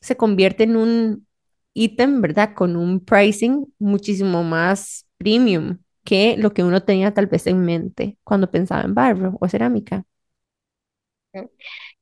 [0.00, 1.26] se convierte en un
[1.74, 2.54] ítem, ¿verdad?
[2.54, 8.18] Con un pricing muchísimo más premium que lo que uno tenía tal vez en mente
[8.24, 10.04] cuando pensaba en barro o cerámica.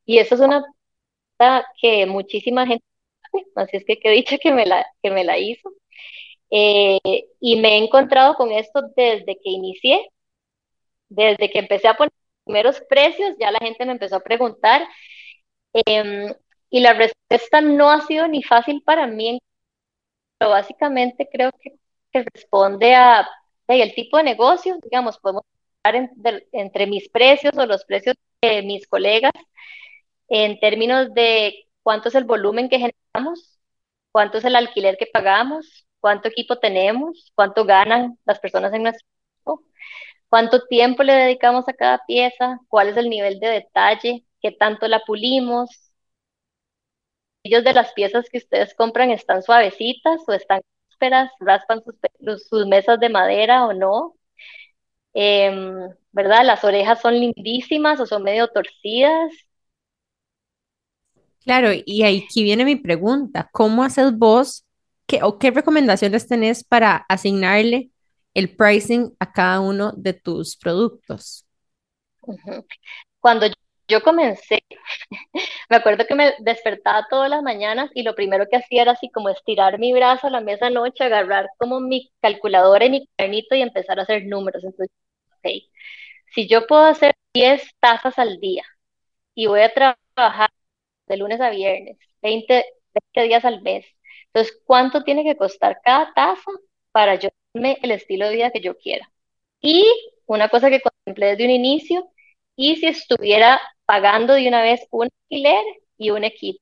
[0.05, 0.65] Y esa es una
[1.81, 2.85] que muchísima gente,
[3.57, 5.71] así es que qué dicha que me la, que me la hizo.
[6.51, 6.99] Eh,
[7.41, 10.11] y me he encontrado con esto desde que inicié,
[11.09, 12.13] desde que empecé a poner
[12.45, 14.83] primeros precios, ya la gente me empezó a preguntar.
[15.73, 16.33] Em,
[16.71, 19.41] y la respuesta no ha sido ni fácil para mí,
[20.39, 21.73] pero básicamente creo que,
[22.13, 23.29] que responde a
[23.69, 25.45] el tipo de negocio, digamos, podemos
[25.83, 26.11] hablar
[26.53, 29.33] entre mis precios o los precios de mis colegas
[30.29, 33.59] en términos de cuánto es el volumen que generamos,
[34.13, 39.07] cuánto es el alquiler que pagamos, cuánto equipo tenemos, cuánto ganan las personas en nuestro
[39.37, 39.65] equipo,
[40.29, 44.89] cuánto tiempo le dedicamos a cada pieza, cuál es el nivel de detalle, qué tanto
[44.89, 45.93] la pulimos.
[47.43, 51.83] Ellos de las piezas que ustedes compran están suavecitas o están ásperas, raspan
[52.49, 54.15] sus, mesas de madera o no.
[55.15, 56.45] Em, ¿Verdad?
[56.45, 59.33] Las orejas son lindísimas o son medio torcidas.
[61.45, 64.65] Claro, y aquí viene mi pregunta, ¿cómo haces vos
[65.07, 67.91] qué, o qué recomendaciones tenés para asignarle
[68.35, 71.47] el pricing a cada uno de tus productos?
[73.21, 73.47] Cuando
[73.89, 74.61] yo comencé,
[75.71, 79.11] me acuerdo que me despertaba todas las mañanas y lo primero que hacía era así
[79.11, 83.55] como estirar mi brazo a la mesa noche, agarrar como mi calculadora y mi cuadernito
[83.55, 84.63] y empezar a hacer números.
[84.65, 84.95] Entonces,
[85.39, 85.49] ok,
[86.35, 88.65] si yo puedo hacer 10 tazas al día
[89.35, 90.50] y voy a trabajar
[91.11, 93.87] de lunes a viernes, 20, 20 días al mes.
[94.29, 96.51] Entonces, ¿cuánto tiene que costar cada taza
[96.93, 99.11] para yo darme el estilo de vida que yo quiera?
[99.61, 99.87] Y
[100.27, 102.11] una cosa que contemplé desde un inicio,
[102.57, 105.65] y si estuviera pagando de una vez un alquiler
[105.99, 106.61] y un equipo.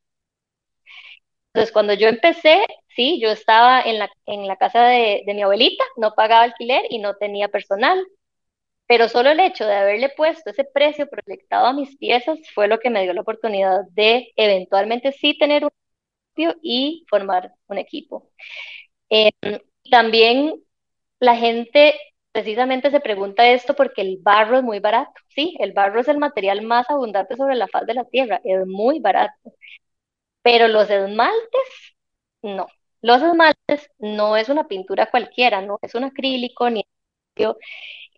[1.53, 5.43] Entonces, cuando yo empecé, sí, yo estaba en la, en la casa de, de mi
[5.43, 8.05] abuelita, no pagaba alquiler y no tenía personal.
[8.89, 12.81] Pero solo el hecho de haberle puesto ese precio proyectado a mis piezas fue lo
[12.81, 15.71] que me dio la oportunidad de eventualmente sí tener un
[16.63, 18.31] y formar un equipo.
[19.11, 19.33] Em,
[19.91, 20.55] también
[21.21, 21.95] la gente
[22.33, 25.13] precisamente se pregunta esto porque el barro es muy barato.
[25.29, 28.67] Sí, el barro es el material más abundante sobre la faz de la tierra, es
[28.67, 29.53] muy barato.
[30.43, 31.95] Pero los esmaltes,
[32.43, 32.67] no.
[33.03, 36.85] Los esmaltes no es una pintura cualquiera, no es un acrílico ni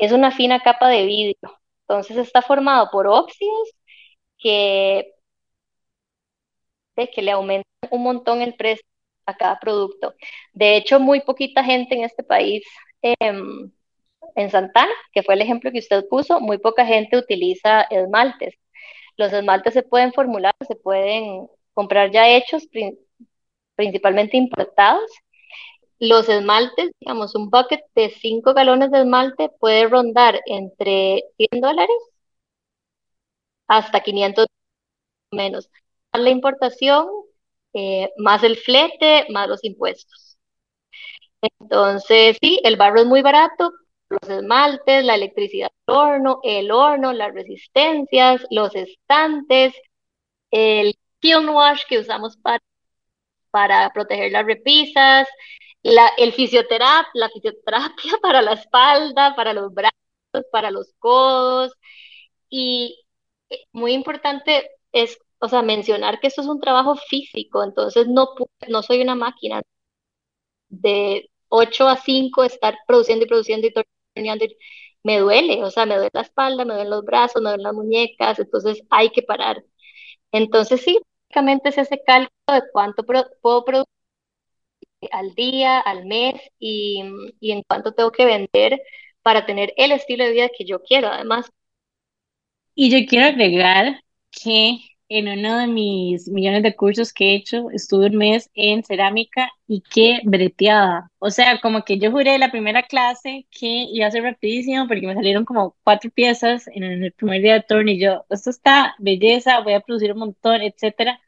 [0.01, 1.59] es una fina capa de vidrio.
[1.89, 3.71] Entonces está formado por óxidos
[4.39, 5.15] que,
[7.15, 8.85] que le aumentan un montón el precio
[9.27, 10.15] a cada producto.
[10.53, 12.63] De hecho, muy poquita gente en este país,
[13.03, 13.71] em,
[14.37, 18.55] en Santana, que fue el ejemplo que usted puso, muy poca gente utiliza esmaltes.
[19.17, 22.69] Los esmaltes se pueden formular, se pueden comprar ya hechos,
[23.77, 25.11] principalmente importados,
[26.01, 31.97] los esmaltes, digamos, un bucket de 5 galones de esmalte puede rondar entre 100 dólares
[33.69, 34.47] hasta 500
[35.33, 35.71] menos.
[36.13, 37.07] La importación,
[37.75, 40.39] eh, más el flete, más los impuestos.
[41.61, 43.73] Entonces, sí, el barro es muy barato,
[44.09, 49.75] los esmaltes, la electricidad del horno, el horno, las resistencias, los estantes,
[50.51, 52.61] el kiln wash que usamos para,
[53.51, 55.29] para proteger las repisas,
[55.83, 59.95] la, el fisioterapia, la fisioterapia para la espalda, para los brazos,
[60.53, 61.73] para los codos.
[62.51, 63.01] Y
[63.51, 68.29] eh, muy importante es, o sea, mencionar que esto es un trabajo físico, entonces no,
[68.69, 69.63] no soy una máquina
[70.69, 73.73] de 8 a 5 estar produciendo y produciendo y
[74.15, 74.47] torneando.
[75.03, 77.75] Me duele, o sea, me duele la espalda, me duelen los brazos, me duelen las
[77.75, 79.65] muñecas, entonces hay que parar.
[80.33, 83.95] Entonces sí, básicamente es ese cálculo de cuánto puedo producir
[85.13, 87.03] al día, al mes y,
[87.41, 88.81] y en cuánto tengo que vender
[89.23, 91.51] para tener el estilo de vida que yo quiero, además.
[92.75, 97.69] Y yo quiero agregar que en uno de mis millones de cursos que he hecho,
[97.73, 101.11] estuve un mes en cerámica y qué breteada.
[101.19, 105.07] O sea, como que yo juré la primera clase que iba a ser rapidísimo porque
[105.09, 108.95] me salieron como cuatro piezas en el primer día de turno y yo, esto está
[108.99, 111.21] belleza, voy a producir un montón, etcétera.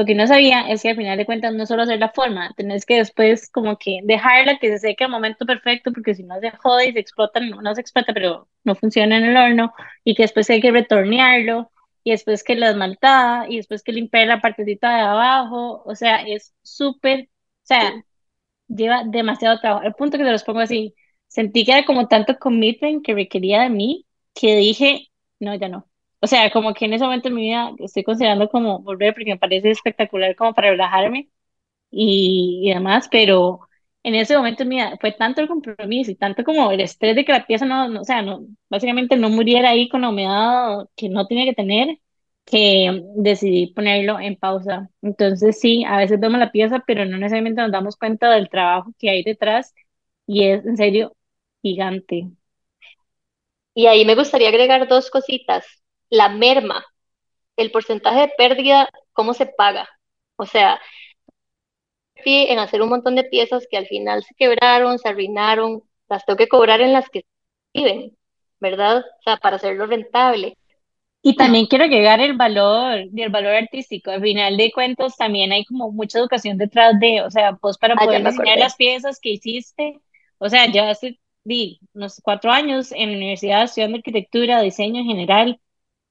[0.00, 2.54] Lo que no sabía es que al final de cuentas no solo hacer la forma,
[2.56, 6.40] tenés que después como que dejarla que se seque al momento perfecto porque si no
[6.40, 10.14] se jode y se explota, no, se explota, pero no funciona en el horno y
[10.14, 11.70] que después hay que retornearlo
[12.02, 16.22] y después que la esmaltada y después que limpiar la partecita de abajo, o sea,
[16.26, 17.28] es súper, o
[17.64, 17.92] sea,
[18.68, 19.84] lleva demasiado trabajo.
[19.86, 20.94] El punto que se los pongo así,
[21.28, 25.08] sentí que era como tanto commitment que requería de mí que dije,
[25.40, 25.89] no, ya no.
[26.22, 29.30] O sea, como que en ese momento de mi vida estoy considerando como volver porque
[29.32, 31.30] me parece espectacular como para relajarme
[31.90, 33.60] y, y demás, pero
[34.02, 37.16] en ese momento de mi vida fue tanto el compromiso y tanto como el estrés
[37.16, 40.10] de que la pieza no, no o sea, no, básicamente no muriera ahí con la
[40.10, 41.98] humedad que no tenía que tener,
[42.44, 44.90] que decidí ponerlo en pausa.
[45.02, 48.92] Entonces sí, a veces vemos la pieza, pero no necesariamente nos damos cuenta del trabajo
[48.98, 49.74] que hay detrás
[50.26, 51.16] y es en serio
[51.62, 52.30] gigante.
[53.74, 55.64] Y ahí me gustaría agregar dos cositas.
[56.10, 56.84] La merma,
[57.56, 59.88] el porcentaje de pérdida, ¿cómo se paga?
[60.36, 60.80] O sea,
[62.24, 66.36] en hacer un montón de piezas que al final se quebraron, se arruinaron, las tengo
[66.36, 67.24] que cobrar en las que
[67.72, 68.16] viven,
[68.60, 68.98] ¿verdad?
[68.98, 70.56] O sea, para hacerlo rentable.
[71.22, 74.10] Y también quiero llegar el valor, el valor artístico.
[74.10, 77.94] Al final de cuentos también hay como mucha educación detrás de, o sea, pues para
[77.94, 80.00] Ah, poder diseñar las piezas que hiciste,
[80.38, 85.06] o sea, ya hace di, unos cuatro años en la universidad estudiando arquitectura, diseño en
[85.06, 85.60] general,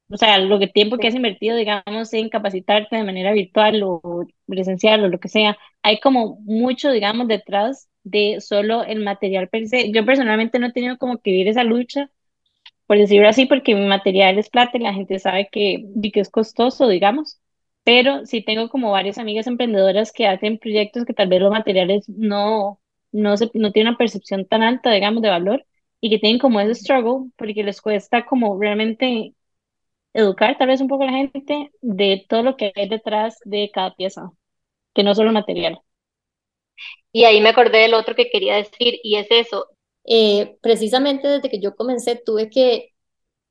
[0.10, 4.02] o sea, lo que tiempo que has invertido, digamos, en capacitarte de manera virtual o
[4.48, 9.68] presencial o lo que sea, hay como mucho, digamos, detrás de solo el material per
[9.68, 9.92] se.
[9.92, 12.10] Yo personalmente no he tenido como que vivir esa lucha
[12.88, 16.30] por decirlo así, porque mi material es plata y la gente sabe que, que es
[16.30, 17.40] costoso, digamos,
[17.84, 22.08] pero sí tengo como varias amigas emprendedoras que hacen proyectos que tal vez los materiales
[22.10, 22.80] no,
[23.12, 25.66] no, se, no tienen una percepción tan alta, digamos, de valor
[26.02, 29.34] y que tienen como ese struggle porque les cuesta como realmente
[30.14, 33.72] educar tal vez un poco a la gente de todo lo que hay detrás de
[33.74, 34.32] cada pieza,
[34.96, 35.82] que no solo material.
[37.12, 39.68] Y ahí me acordé del otro que quería decir, y es eso.
[40.06, 42.90] Eh, precisamente desde que yo comencé, tuve que,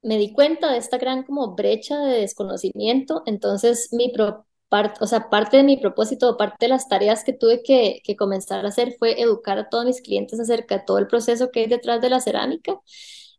[0.03, 5.07] me di cuenta de esta gran como brecha de desconocimiento, entonces mi pro, part- o
[5.09, 8.69] sea, parte de mi propósito, parte de las tareas que tuve que, que comenzar a
[8.71, 12.01] hacer fue educar a todos mis clientes acerca de todo el proceso que hay detrás
[12.03, 12.81] de la cerámica.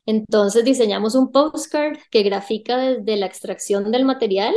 [0.09, 4.55] Entonces diseñamos un postcard que grafica desde la extracción del material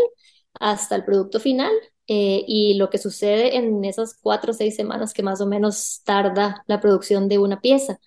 [0.55, 1.71] hasta el producto final
[2.07, 6.01] eh, y lo que sucede en esas cuatro o seis semanas que más o menos
[6.05, 8.01] tarda la producción de una pieza.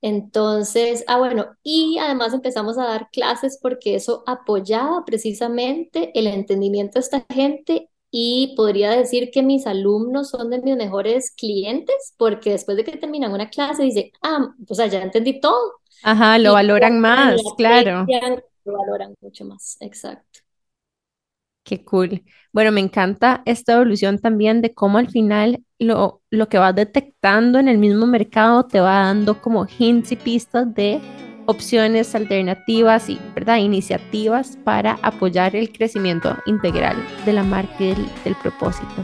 [0.00, 6.94] Entonces, ah, bueno, y además empezamos a dar clases porque eso apoyaba precisamente el entendimiento
[6.94, 12.50] de esta gente y podría decir que mis alumnos son de mis mejores clientes porque
[12.52, 15.72] después de que terminan una clase dicen, ah, o sea, ya entendí todo
[16.02, 18.14] Ajá, lo y valoran más, claro.
[18.14, 19.76] aprecian, lo valoran mucho más.
[19.80, 20.40] Exacto.
[21.62, 22.22] Qué cool.
[22.52, 27.58] Bueno, me encanta esta evolución también de cómo al final lo, lo que vas detectando
[27.58, 31.00] en el mismo mercado te va dando como hints y pistas de
[31.46, 33.58] opciones alternativas y, ¿verdad?
[33.58, 39.02] Iniciativas para apoyar el crecimiento integral de la marca y del, del propósito.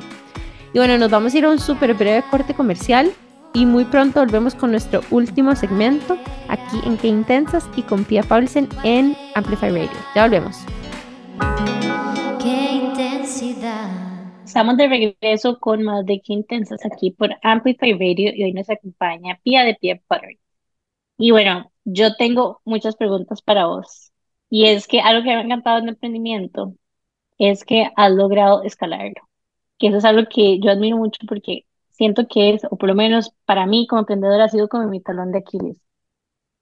[0.72, 3.12] Y bueno, nos vamos a ir a un súper breve corte comercial
[3.52, 6.16] y muy pronto volvemos con nuestro último segmento
[6.48, 9.90] aquí en Qué Intensas y con Pia Paulsen en Amplify Radio.
[10.14, 10.56] Ya volvemos.
[12.40, 13.90] Qué intensidad.
[14.44, 18.70] Estamos de regreso con más de Qué Intensas aquí por Amplify Radio y hoy nos
[18.70, 20.38] acompaña Pia de Pia Pottery.
[21.20, 24.10] Y bueno, yo tengo muchas preguntas para vos.
[24.48, 26.74] Y es que algo que me ha encantado en el emprendimiento
[27.38, 29.22] es que has logrado escalarlo.
[29.78, 32.96] Que eso es algo que yo admiro mucho porque siento que es, o por lo
[32.96, 35.82] menos para mí como emprendedora, ha sido como mi talón de Aquiles.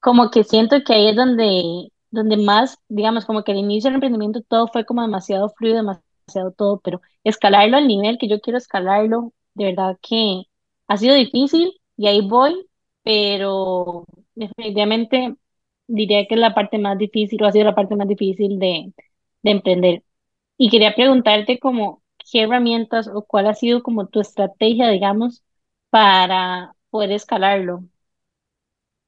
[0.00, 3.96] Como que siento que ahí es donde, donde más, digamos, como que al inicio del
[3.96, 8.58] emprendimiento todo fue como demasiado fluido, demasiado todo, pero escalarlo al nivel que yo quiero
[8.58, 10.44] escalarlo, de verdad que
[10.88, 12.67] ha sido difícil y ahí voy,
[13.08, 15.36] pero definitivamente
[15.86, 18.92] diría que es la parte más difícil o ha sido la parte más difícil de,
[19.42, 20.04] de emprender.
[20.58, 25.44] Y quería preguntarte como qué herramientas o cuál ha sido como tu estrategia, digamos,
[25.90, 27.84] para poder escalarlo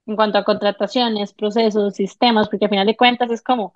[0.06, 3.72] en cuanto a contrataciones, procesos, sistemas, porque al final de cuentas es como,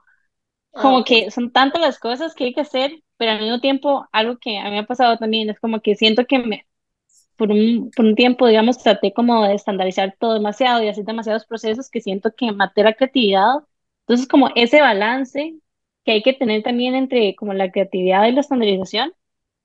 [0.74, 4.08] Ah, como que son tantas las cosas que hay que hacer, pero al mismo tiempo
[4.12, 6.66] algo que a mí me ha pasado también es como que siento que me,
[7.36, 11.46] por un, por un tiempo, digamos, traté como de estandarizar todo demasiado y hacer demasiados
[11.46, 13.54] procesos que siento que maté la creatividad.
[14.00, 15.56] Entonces, como ese balance
[16.04, 19.12] que hay que tener también entre como la creatividad y la estandarización,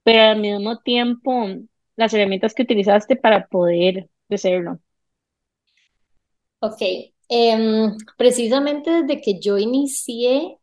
[0.03, 1.47] pero al mismo tiempo
[1.95, 4.79] las herramientas que utilizaste para poder hacerlo.
[6.61, 6.81] Ok.
[7.29, 10.57] Em, precisamente desde que yo inicié,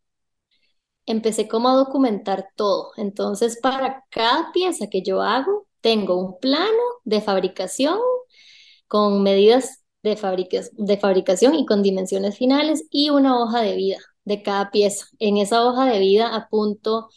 [1.07, 2.91] empecé como a documentar todo.
[2.97, 7.99] Entonces, para cada pieza que yo hago, tengo un plano de fabricación
[8.89, 13.99] con medidas de fabrica- de fabricación y con dimensiones finales y una hoja de vida
[14.25, 15.07] de cada pieza.
[15.19, 17.09] En esa hoja de vida apunto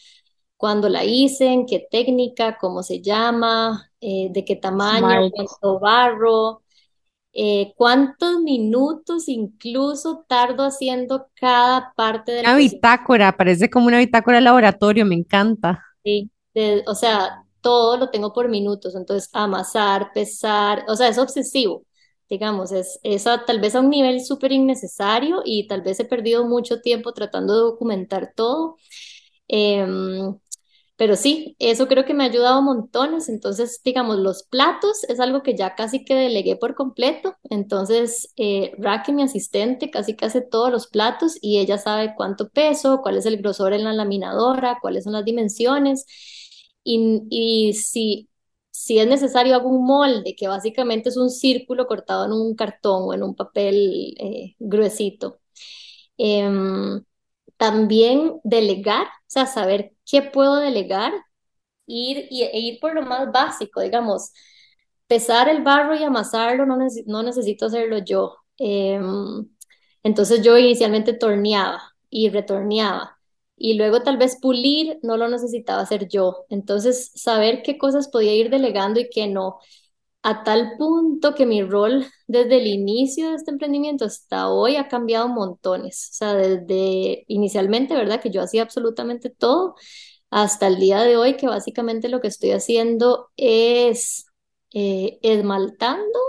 [0.57, 6.63] cuándo la hice, en qué técnica, cómo se llama, eh, de qué tamaño, cuánto barro,
[7.33, 12.77] eh, cuántos minutos incluso tardo haciendo cada parte del Una proceso.
[12.77, 15.85] bitácora, parece como una bitácora de laboratorio, me encanta.
[16.03, 21.17] Sí, de- o sea, todo lo tengo por minutos, entonces amasar, pesar, o sea, es
[21.17, 21.85] obsesivo,
[22.29, 26.45] digamos, es, es tal vez a un nivel súper innecesario y tal vez he perdido
[26.45, 28.77] mucho tiempo tratando de documentar todo.
[29.47, 30.37] Em,
[30.97, 33.29] pero sí, eso creo que me ha ayudado montones.
[33.29, 37.37] Entonces, digamos, los platos es algo que ya casi que delegué por completo.
[37.49, 42.49] Entonces, eh, Raquel, mi asistente, casi que hace todos los platos y ella sabe cuánto
[42.49, 46.05] peso, cuál es el grosor en la laminadora, cuáles son las dimensiones.
[46.83, 48.29] Y, y si,
[48.71, 53.13] si es necesario algún molde, que básicamente es un círculo cortado en un cartón o
[53.13, 55.39] en un papel eh, gruesito.
[56.17, 57.03] Em,
[57.57, 61.13] también delegar, o sea, saber qué puedo delegar,
[61.87, 64.31] ir y, e ir por lo más básico, digamos,
[65.07, 66.77] pesar el barro y amasarlo, no,
[67.07, 68.37] no necesito hacerlo yo.
[68.57, 69.49] Em,
[70.03, 73.18] entonces yo inicialmente torneaba y retorneaba.
[73.59, 76.45] Y luego tal vez pulir no lo necesitaba hacer yo.
[76.49, 79.59] Entonces, saber qué cosas podía ir delegando y qué no
[80.23, 84.87] a tal punto que mi rol desde el inicio de este emprendimiento hasta hoy ha
[84.89, 86.09] cambiado montones.
[86.11, 88.21] O sea, desde inicialmente, ¿verdad?
[88.21, 89.75] Que yo hacía absolutamente todo,
[90.31, 94.25] hasta el día de hoy, que básicamente lo que estoy haciendo es
[94.73, 96.19] eh, esmaltando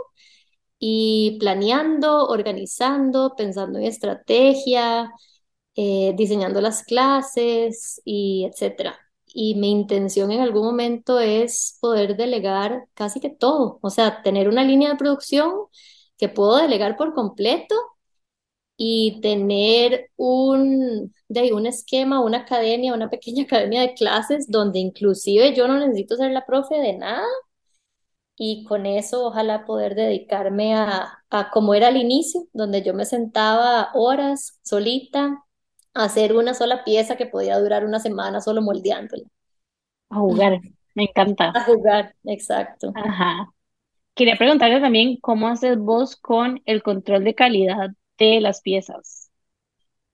[0.78, 5.12] y planeando, organizando, pensando en estrategia,
[5.82, 8.98] eh, diseñando las clases y etcétera.
[9.32, 14.48] Y mi intención en algún momento es poder delegar casi que todo, o sea, tener
[14.48, 15.54] una línea de producción
[16.18, 17.74] que puedo delegar por completo
[18.76, 25.54] y tener un, de un esquema, una academia, una pequeña academia de clases donde inclusive
[25.54, 27.24] yo no necesito ser la profe de nada
[28.36, 33.04] y con eso ojalá poder dedicarme a, a como era al inicio, donde yo me
[33.04, 35.44] sentaba horas solita
[35.94, 39.24] hacer una sola pieza que podía durar una semana solo moldeándola.
[40.10, 40.60] A jugar,
[40.94, 41.52] me encanta.
[41.54, 42.92] A jugar, exacto.
[42.94, 43.52] Ajá.
[44.14, 49.30] Quería preguntarle también cómo haces vos con el control de calidad de las piezas.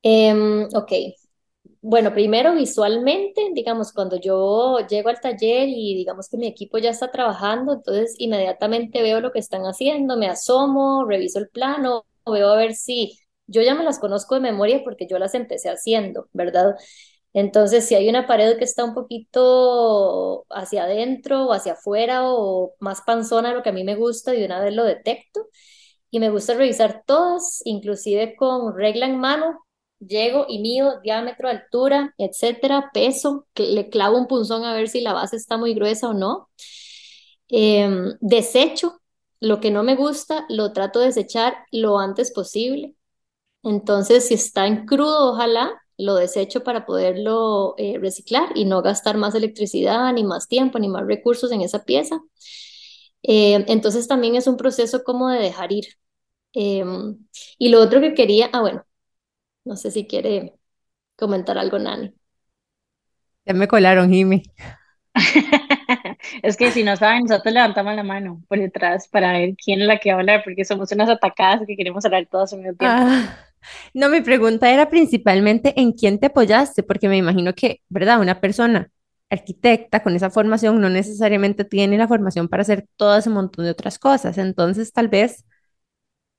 [0.03, 0.93] Em, ok.
[1.81, 6.91] Bueno, primero visualmente, digamos, cuando yo llego al taller y digamos que mi equipo ya
[6.91, 12.51] está trabajando, entonces inmediatamente veo lo que están haciendo, me asomo, reviso el plano, veo
[12.51, 16.28] a ver si yo ya me las conozco de memoria porque yo las empecé haciendo,
[16.32, 16.76] ¿verdad?
[17.32, 22.74] Entonces, si hay una pared que está un poquito hacia adentro o hacia afuera o
[22.80, 25.49] más panzona, lo que a mí me gusta, de una vez lo detecto.
[26.11, 29.61] Y me gusta revisar todas, inclusive con regla en mano.
[30.01, 35.14] Llego y mido diámetro, altura, etcétera, peso, le clavo un punzón a ver si la
[35.14, 36.51] base está muy gruesa o no.
[37.49, 39.01] Em, desecho,
[39.40, 42.95] lo que no me gusta, lo trato de desechar lo antes posible.
[43.66, 49.16] Entonces, si está en crudo, ojalá lo desecho para poderlo eh, reciclar y no gastar
[49.16, 52.20] más electricidad, ni más tiempo, ni más recursos en esa pieza.
[53.24, 55.86] Eh, entonces, también es un proceso como de dejar ir.
[56.52, 57.18] Em,
[57.58, 58.86] y lo otro que quería, ah, bueno,
[59.64, 60.54] no sé si quiere
[61.16, 62.14] comentar algo, Nani.
[63.44, 64.44] Ya me colaron, Jimmy.
[66.42, 69.88] Es que si no saben, nosotros levantamos la mano por detrás para ver quién es
[69.88, 72.76] la que va a hablar, porque somos unas atacadas que queremos hablar todos al mismo
[72.76, 72.96] tiempo.
[73.02, 73.45] Ah,
[73.94, 78.20] no, mi pregunta era principalmente en quién te apoyaste, porque me imagino que, ¿verdad?
[78.20, 78.90] Una persona
[79.30, 83.70] arquitecta con esa formación no necesariamente tiene la formación para hacer todo ese montón de
[83.72, 84.38] otras cosas.
[84.38, 85.44] Entonces, tal vez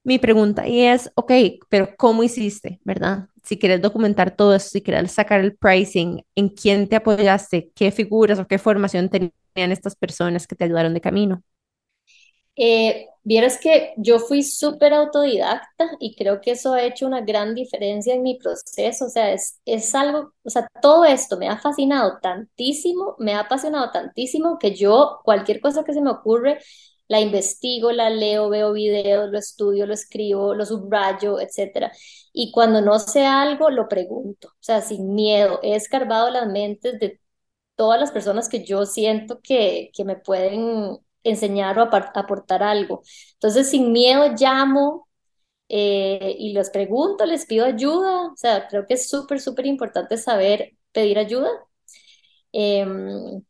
[0.04, 1.32] mi pregunta ahí es, ok,
[1.70, 3.28] pero ¿cómo hiciste, verdad?
[3.44, 7.72] Si quieres documentar todo eso, si quieres sacar el pricing, ¿en quién te apoyaste?
[7.76, 11.44] ¿Qué figuras o qué formación tenían estas personas que te ayudaron de camino?
[12.58, 17.56] Eh, vieras que yo fui súper autodidacta y creo que eso ha hecho una gran
[17.56, 19.06] diferencia en mi proceso.
[19.06, 23.42] O sea, es, es algo, o sea, todo esto me ha fascinado tantísimo, me ha
[23.42, 26.60] apasionado tantísimo que yo cualquier cosa que se me ocurre,
[27.08, 31.92] la investigo, la leo, veo videos, lo estudio, lo escribo, lo subrayo, etc.
[32.34, 35.60] Y cuando no sé algo, lo pregunto, o sea, sin miedo.
[35.64, 37.20] He escarbado las mentes de
[37.76, 40.98] todas las personas que yo siento que, que me pueden
[41.30, 43.02] enseñar o aportar algo.
[43.34, 45.08] Entonces, sin miedo llamo
[45.70, 48.28] eh, y les pregunto, les pido ayuda.
[48.32, 51.50] O sea, creo que es súper, súper importante saber pedir ayuda.
[52.52, 53.42] Em,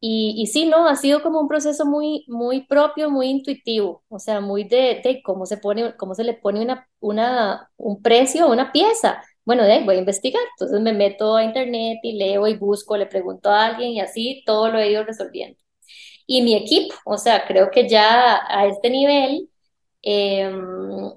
[0.00, 0.88] y, y, sí, ¿no?
[0.88, 5.22] Ha sido como un proceso muy, muy propio, muy intuitivo, o sea, muy de, de
[5.22, 9.22] cómo se pone, cómo se le pone una, una, un precio a una pieza.
[9.44, 13.06] Bueno, de, voy a investigar, entonces me meto a internet y leo y busco, le
[13.06, 15.58] pregunto a alguien y así todo lo he ido resolviendo
[16.26, 16.94] y mi equipo.
[17.04, 19.50] O sea, creo que ya a este nivel,
[20.02, 21.12] em,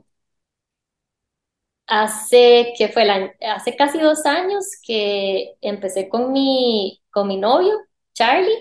[1.87, 3.03] hace, que fue
[3.41, 7.73] hace casi dos años que empecé con mi, con mi novio,
[8.13, 8.53] Charlie,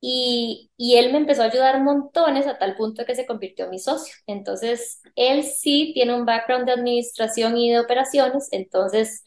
[0.00, 3.70] y, y, él me empezó a ayudar montones a tal punto que se convirtió en
[3.70, 4.14] mi socio.
[4.26, 9.24] Entonces, él sí tiene un background de administración y de operaciones, entonces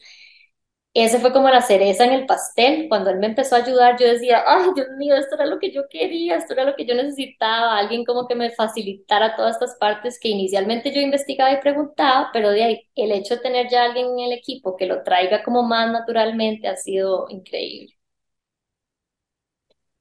[1.02, 2.86] ese fue como la cereza en el pastel.
[2.88, 5.70] Cuando él me empezó a ayudar, yo decía, ay, Dios mío, esto era lo que
[5.72, 9.76] yo quería, esto era lo que yo necesitaba, alguien como que me facilitara todas estas
[9.76, 13.84] partes que inicialmente yo investigaba y preguntaba, pero de ahí el hecho de tener ya
[13.84, 17.94] alguien en el equipo que lo traiga como más naturalmente ha sido increíble.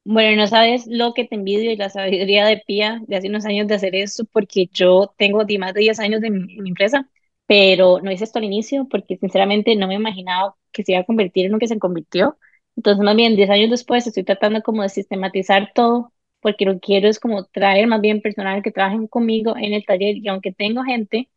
[0.04, 3.46] Bueno, no sabes lo que te envidio y la sabiduría de Pía de hace unos
[3.46, 7.10] años de hacer esto, porque yo tengo más de 10 años de mi empresa,
[7.48, 11.06] pero no hice esto al inicio porque sinceramente no me imaginaba que se iba a
[11.06, 12.38] convertir en lo que se convirtió.
[12.76, 17.08] Entonces, más bien, 10 años después estoy tratando como de sistematizar todo, porque lo quiero
[17.10, 20.84] es como traer más bien personal que trabajen conmigo en el taller y aunque tengo
[20.84, 21.30] gente,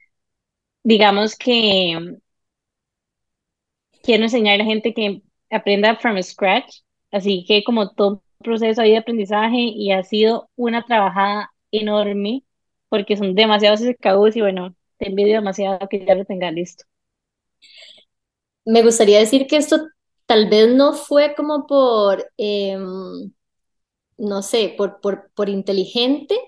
[0.85, 2.19] digamos que
[4.03, 8.81] quiero enseñar a la gente que aprenda from scratch, así que como todo un proceso
[8.83, 12.45] ahí de aprendizaje y ha sido una trabajada enorme
[12.89, 16.85] porque son demasiados SKUs y bueno, te envidio demasiado que ya lo tengas listo.
[18.65, 19.79] Me gustaría decir que esto
[20.27, 23.33] tal vez no fue como por, em,
[24.19, 26.39] no sé, por, por, por inteligente,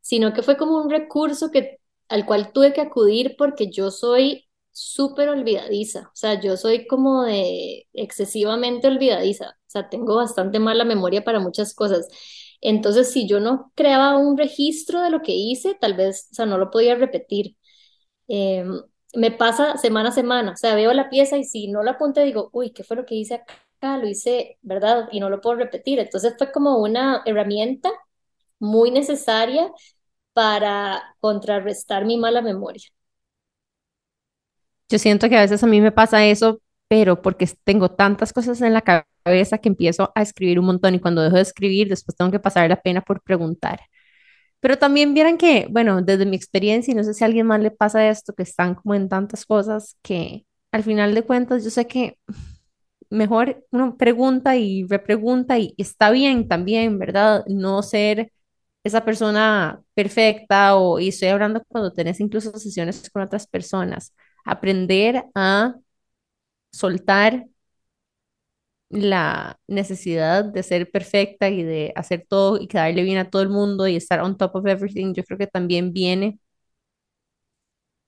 [0.00, 1.78] sino que fue como un recurso que,
[2.08, 7.24] al cual tuve que acudir porque yo soy súper olvidadiza, o sea, yo soy como
[7.24, 12.08] de excesivamente olvidadiza, o sea, tengo bastante mala memoria para muchas cosas.
[12.60, 16.46] Entonces, si yo no creaba un registro de lo que hice, tal vez, o sea,
[16.46, 17.56] no lo podía repetir.
[18.28, 18.64] Eh,
[19.14, 22.24] me pasa semana a semana, o sea, veo la pieza y si no la apunté,
[22.24, 23.98] digo, uy, ¿qué fue lo que hice acá?
[23.98, 25.08] Lo hice, ¿verdad?
[25.12, 25.98] Y no lo puedo repetir.
[26.00, 27.90] Entonces fue como una herramienta
[28.60, 29.72] muy necesaria
[30.34, 32.84] para contrarrestar mi mala memoria.
[34.88, 38.60] Yo siento que a veces a mí me pasa eso, pero porque tengo tantas cosas
[38.62, 42.16] en la cabeza que empiezo a escribir un montón y cuando dejo de escribir, después
[42.16, 43.80] tengo que pasar la pena por preguntar.
[44.60, 47.60] Pero también vieran que, bueno, desde mi experiencia, y no sé si a alguien más
[47.60, 51.70] le pasa esto, que están como en tantas cosas que al final de cuentas yo
[51.70, 52.18] sé que
[53.10, 57.44] mejor uno pregunta y repregunta y está bien también, ¿verdad?
[57.48, 58.32] No ser
[58.84, 65.24] esa persona perfecta o, y estoy hablando cuando tenés incluso sesiones con otras personas, aprender
[65.34, 65.74] a
[66.72, 67.46] soltar
[68.90, 73.50] la necesidad de ser perfecta y de hacer todo y quedarle bien a todo el
[73.50, 76.38] mundo y estar on top of everything, yo creo que también viene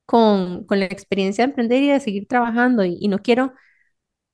[0.07, 2.85] con, con la experiencia de emprender y de seguir trabajando.
[2.85, 3.53] Y, no quiero,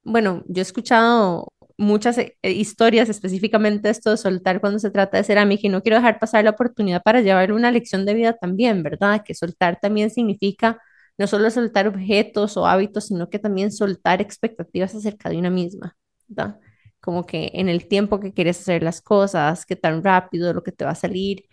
[0.05, 5.25] bueno, yo he escuchado muchas eh, historias, específicamente esto de soltar cuando se trata de
[5.25, 8.83] cerámica y no quiero dejar pasar la oportunidad para llevarle una lección de vida también,
[8.83, 9.23] ¿verdad?
[9.25, 10.81] Que soltar también significa
[11.19, 15.97] no solo soltar objetos o hábitos, sino que también soltar expectativas acerca de una misma,
[16.29, 16.61] ¿verdad?
[17.01, 20.73] Como que en el tiempo que quieres hacer las cosas, qué tan rápido, lo que
[20.73, 21.45] te va a salir.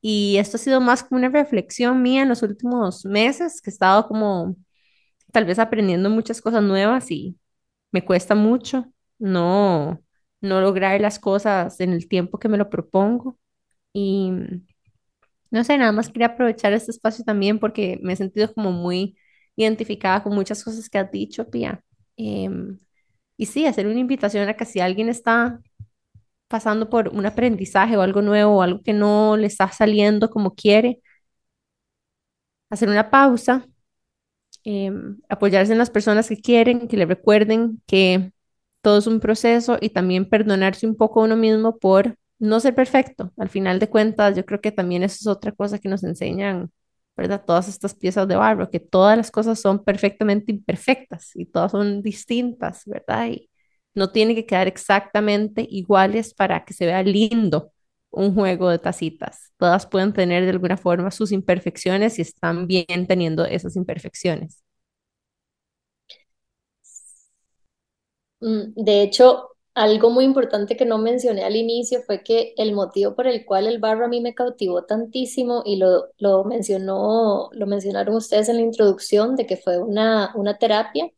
[0.00, 3.72] Y esto ha sido más como una reflexión mía en los últimos meses, que he
[3.72, 4.56] estado como
[5.32, 7.38] tal vez aprendiendo muchas cosas nuevas y
[7.92, 8.86] me cuesta mucho
[9.18, 10.02] no,
[10.40, 13.38] no lograr las cosas en el tiempo que me lo propongo.
[13.92, 14.32] Y
[15.50, 19.16] no sé, nada más quería aprovechar este espacio también porque me he sentido como muy
[19.56, 21.82] identificada con muchas cosas que has dicho, Pía.
[22.16, 22.78] Em,
[23.36, 25.60] y sí, hacer una invitación a que si alguien está
[26.48, 30.54] pasando por un aprendizaje o algo nuevo o algo que no le está saliendo como
[30.54, 31.00] quiere,
[32.70, 33.66] hacer una pausa,
[34.64, 38.32] em, apoyarse en las personas que quieren, que le recuerden que
[38.82, 42.74] todo es un proceso y también perdonarse un poco a uno mismo por no ser
[42.74, 43.32] perfecto.
[43.38, 46.70] Al final de cuentas, yo creo que también eso es otra cosa que nos enseñan,
[47.16, 47.44] ¿verdad?
[47.46, 52.02] Todas estas piezas de barro, que todas las cosas son perfectamente imperfectas y todas son
[52.02, 53.28] distintas, ¿verdad?
[53.28, 53.50] Y
[53.94, 57.72] no tiene que quedar exactamente iguales para que se vea lindo
[58.10, 59.52] un juego de tacitas.
[59.58, 64.62] Todas pueden tener de alguna forma sus imperfecciones y están bien teniendo esas imperfecciones.
[68.40, 73.14] Mm, De hecho, algo muy importante que no mencioné al inicio fue que el motivo
[73.14, 77.66] por el cual el barro a mí me cautivó tantísimo y lo, lo mencionó, lo
[77.66, 81.10] mencionaron ustedes en la introducción de que fue una, una terapia,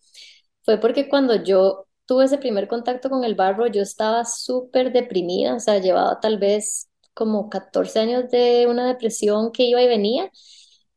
[0.63, 5.55] fue porque cuando yo tuve ese primer contacto con el barro, yo estaba súper deprimida,
[5.55, 10.31] o sea, llevaba tal vez como 14 años de una depresión que iba y venía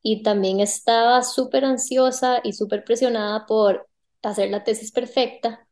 [0.04, 3.88] y también estaba súper ansiosa y súper presionada por
[4.24, 5.68] hacer la tesis perfecta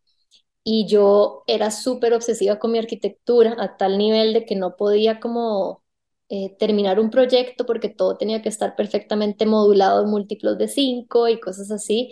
[0.64, 5.20] y yo era súper obsesiva con mi arquitectura a tal nivel de que no podía
[5.20, 5.84] como
[6.30, 11.28] eh, terminar un proyecto porque todo tenía que estar perfectamente modulado en múltiplos de cinco
[11.28, 12.12] y cosas así.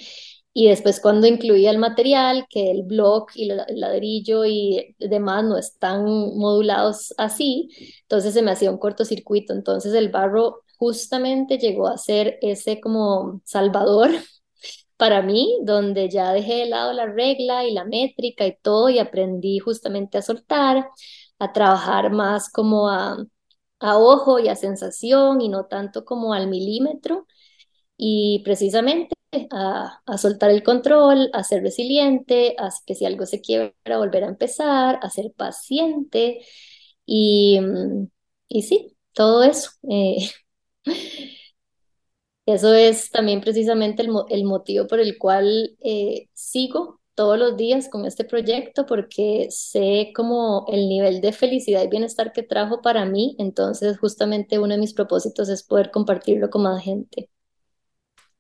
[0.54, 5.56] Y después cuando incluía el material, que el block y el ladrillo y demás no
[5.58, 7.70] están modulados así,
[8.04, 9.54] entonces se me hacía un cortocircuito.
[9.54, 14.10] Entonces el barro justamente llegó a ser ese como salvador
[14.98, 19.00] para mí, donde ya dejé de lado la regla y la métrica y todo y
[19.00, 20.90] aprendí justamente a soltar,
[21.40, 23.18] a trabajar más como a,
[23.80, 27.28] ojo y a sensación y no tanto como al milímetro
[27.98, 29.16] y precisamente
[29.52, 34.24] a, a, soltar el control, a ser resiliente, a que si algo se quiebra, volver
[34.24, 36.40] a empezar, a ser paciente
[37.06, 37.60] y,
[38.48, 39.72] y sí, todo eso.
[39.90, 40.30] Eh,
[42.48, 47.90] eso es también precisamente el, el motivo por el cual eh, sigo todos los días
[47.90, 53.06] con este proyecto porque sé como el nivel de felicidad y bienestar que trajo para
[53.06, 57.30] mí, entonces justamente uno de mis propósitos es poder compartirlo con más gente.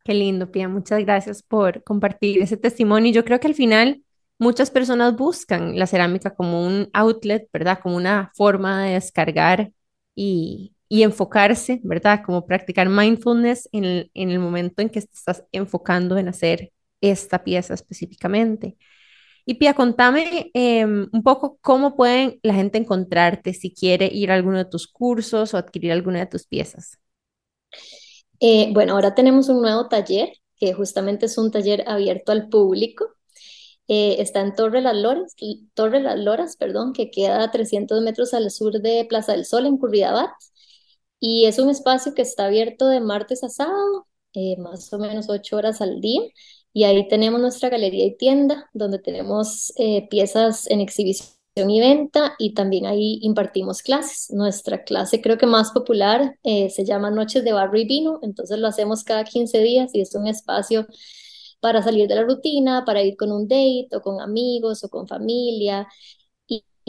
[0.05, 0.69] Qué lindo, Pia.
[0.69, 3.11] Muchas gracias por compartir ese testimonio.
[3.11, 4.03] Yo creo que al final
[4.39, 7.79] muchas personas buscan la cerámica como un outlet, ¿verdad?
[7.83, 9.73] Como una forma de descargar
[10.15, 12.21] y, y enfocarse, ¿verdad?
[12.25, 16.71] Como practicar mindfulness en el, en el momento en que estás enfocando en hacer
[17.01, 18.77] esta pieza específicamente.
[19.45, 24.35] Y Pia, contame em, un poco cómo pueden la gente encontrarte si quiere ir a
[24.35, 26.99] alguno de tus cursos o adquirir alguna de tus piezas.
[28.39, 33.05] Eh, bueno, ahora tenemos un nuevo taller, que justamente es un taller abierto al público.
[33.87, 35.33] Eh, está en Torre Las Loras,
[35.73, 39.65] Torre Las Loras, perdón, que queda a 300 metros al sur de Plaza del Sol,
[39.65, 40.29] en Curridabat.
[41.19, 45.29] Y es un espacio que está abierto de martes a sábado, eh, más o menos
[45.29, 46.21] ocho horas al día.
[46.73, 49.73] Y ahí tenemos nuestra galería y tienda, donde tenemos
[50.11, 54.29] piezas en exhibición y venta y también ahí impartimos clases.
[54.31, 58.59] Nuestra clase creo que más popular eh, se llama Noches de Barro y Vino, entonces
[58.59, 60.85] lo hacemos cada 15 días y es un espacio
[61.59, 65.07] para salir de la rutina, para ir con un date o con amigos o con
[65.07, 65.87] familia.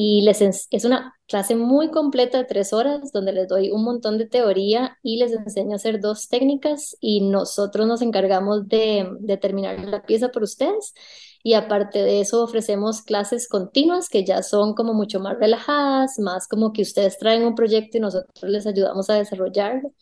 [0.01, 4.17] Y, les es una clase muy completa de tres horas donde les doy un montón
[4.17, 9.37] de teoría y les enseño a hacer dos técnicas y nosotros nos encargamos de, de
[9.39, 10.95] terminar la pieza por ustedes
[11.43, 16.47] y aparte de eso ofrecemos clases continuas que ya son como mucho más relajadas, más
[16.47, 19.93] como que ustedes traen un proyecto y nosotros les ayudamos a desarrollarlo.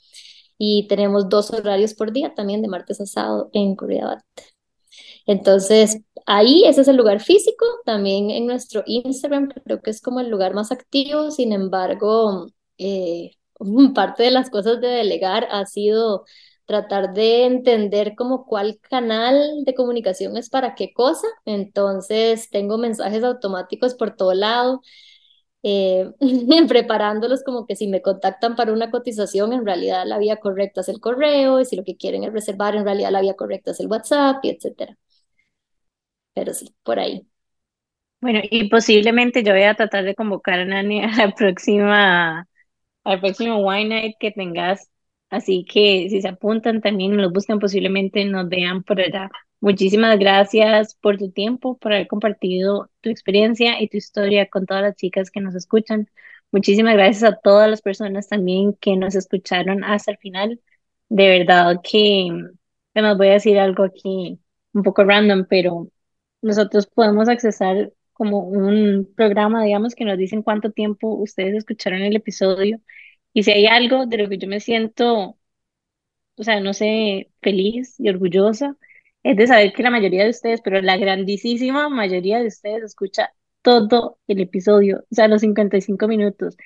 [0.58, 4.24] Y tenemos dos horarios por día también de martes a sábado en Corea
[5.26, 10.20] Entonces, ahí ese es el lugar físico, también en nuestro Instagram creo que es como
[10.20, 12.48] el lugar más activo, sin embargo,
[12.78, 13.32] eh,
[13.94, 16.24] parte de las cosas de delegar ha sido
[16.66, 21.26] tratar de entender como cuál canal de comunicación es para qué cosa.
[21.44, 24.80] Entonces tengo mensajes automáticos por todo lado,
[25.62, 26.10] eh,
[26.68, 30.88] preparándolos como que si me contactan para una cotización, en realidad la vía correcta es
[30.88, 33.80] el correo, y si lo que quieren es reservar, en realidad la vía correcta es
[33.80, 34.58] el WhatsApp, y.
[36.36, 37.26] Pero sí, por ahí.
[38.20, 42.46] Bueno, y posiblemente yo voy a tratar de convocar a Nani a la próxima,
[43.04, 44.90] al próximo Wine Night que tengas
[45.30, 49.30] Así que si se apuntan también, los buscan, posiblemente nos vean por allá.
[49.60, 54.82] Muchísimas gracias por tu tiempo, por haber compartido tu experiencia y tu historia con todas
[54.82, 56.08] las chicas que nos escuchan.
[56.52, 60.60] Muchísimas gracias a todas las personas también que nos escucharon hasta el final.
[61.08, 62.28] De verdad que,
[62.94, 64.38] además voy a decir algo aquí
[64.72, 65.88] un poco random, pero
[66.46, 72.16] nosotros podemos accesar como un programa, digamos, que nos dicen cuánto tiempo ustedes escucharon el
[72.16, 72.80] episodio
[73.32, 75.38] y si hay algo de lo que yo me siento,
[76.36, 78.76] o sea, no sé, feliz y orgullosa,
[79.22, 83.30] es de saber que la mayoría de ustedes, pero la grandísima mayoría de ustedes escucha
[83.62, 86.56] todo el episodio, o sea, los 55 minutos.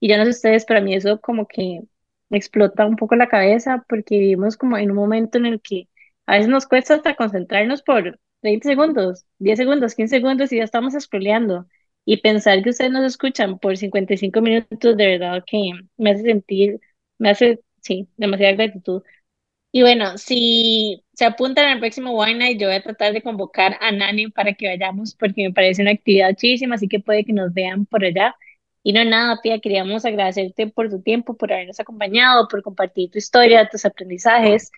[0.00, 1.82] Y ya no sé ustedes, pero a mí eso como que
[2.28, 5.88] me explota un poco la cabeza porque vivimos como en un momento en el que
[6.26, 10.64] a veces nos cuesta hasta concentrarnos por 30 segundos, 10 segundos, 15 segundos y ya
[10.64, 11.66] estamos scrolleando.
[12.04, 16.80] Y pensar que ustedes nos escuchan por 55 minutos, de verdad que me hace sentir,
[17.18, 19.02] me hace, sí, demasiada gratitud.
[19.72, 23.76] Y bueno, si se apuntan al próximo Wine Night, yo voy a tratar de convocar
[23.80, 27.32] a Nani para que vayamos, porque me parece una actividad chidísima, así que puede que
[27.34, 28.34] nos vean por allá.
[28.82, 33.18] Y no nada, Pia, queríamos agradecerte por tu tiempo, por habernos acompañado, por compartir tu
[33.18, 34.70] historia, tus aprendizajes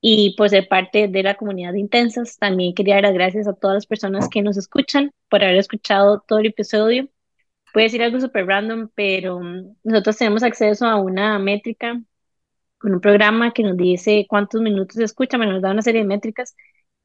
[0.00, 2.38] y por ser parte de la comunidad de Intensas.
[2.38, 6.22] También quería dar las gracias a todas las personas que nos escuchan por haber escuchado
[6.26, 7.08] todo el episodio.
[7.74, 12.00] Voy decir algo súper random, pero mm, nosotros tenemos acceso a una métrica
[12.78, 16.06] con un programa que nos dice cuántos minutos se escucha, nos da una serie de
[16.08, 16.56] métricas.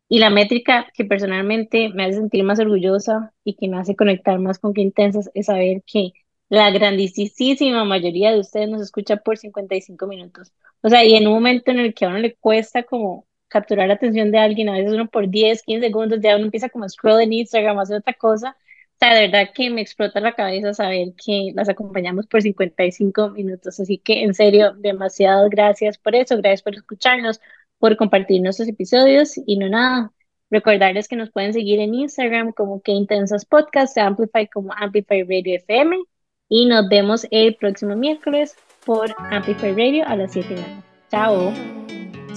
[0.10, 4.40] Y la métrica que personalmente me hace sentir más orgullosa y que me hace conectar
[4.40, 6.12] más con que intensas es saber que
[6.52, 10.52] la grandísima mayoría de ustedes nos escucha por 55 minutos.
[10.82, 13.88] O sea, y en un momento en el que a uno le cuesta como capturar
[13.88, 16.84] la atención de alguien, a veces uno por 10, 15 segundos ya uno empieza como
[16.86, 18.58] a scroll en Instagram, a hacer otra cosa.
[18.60, 23.30] O sea, de verdad que me explota la cabeza saber que las acompañamos por 55
[23.30, 23.80] minutos.
[23.80, 26.38] Así que, en serio, demasiadas gracias por eso.
[26.38, 27.40] Gracias por escucharnos,
[27.80, 29.40] por compartir nuestros episodios.
[29.46, 30.12] Y no nada,
[30.50, 35.56] Recordarles que nos pueden seguir en Instagram como que Intensas Podcast, Amplify como Amplify Radio
[35.56, 36.11] FM
[36.52, 40.84] y nos vemos el próximo miércoles por Amplify Radio a las 7 y media.
[41.10, 41.54] Chao.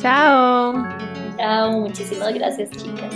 [0.01, 0.73] Chao.
[1.37, 3.13] Chao, muchísimas gracias chicas.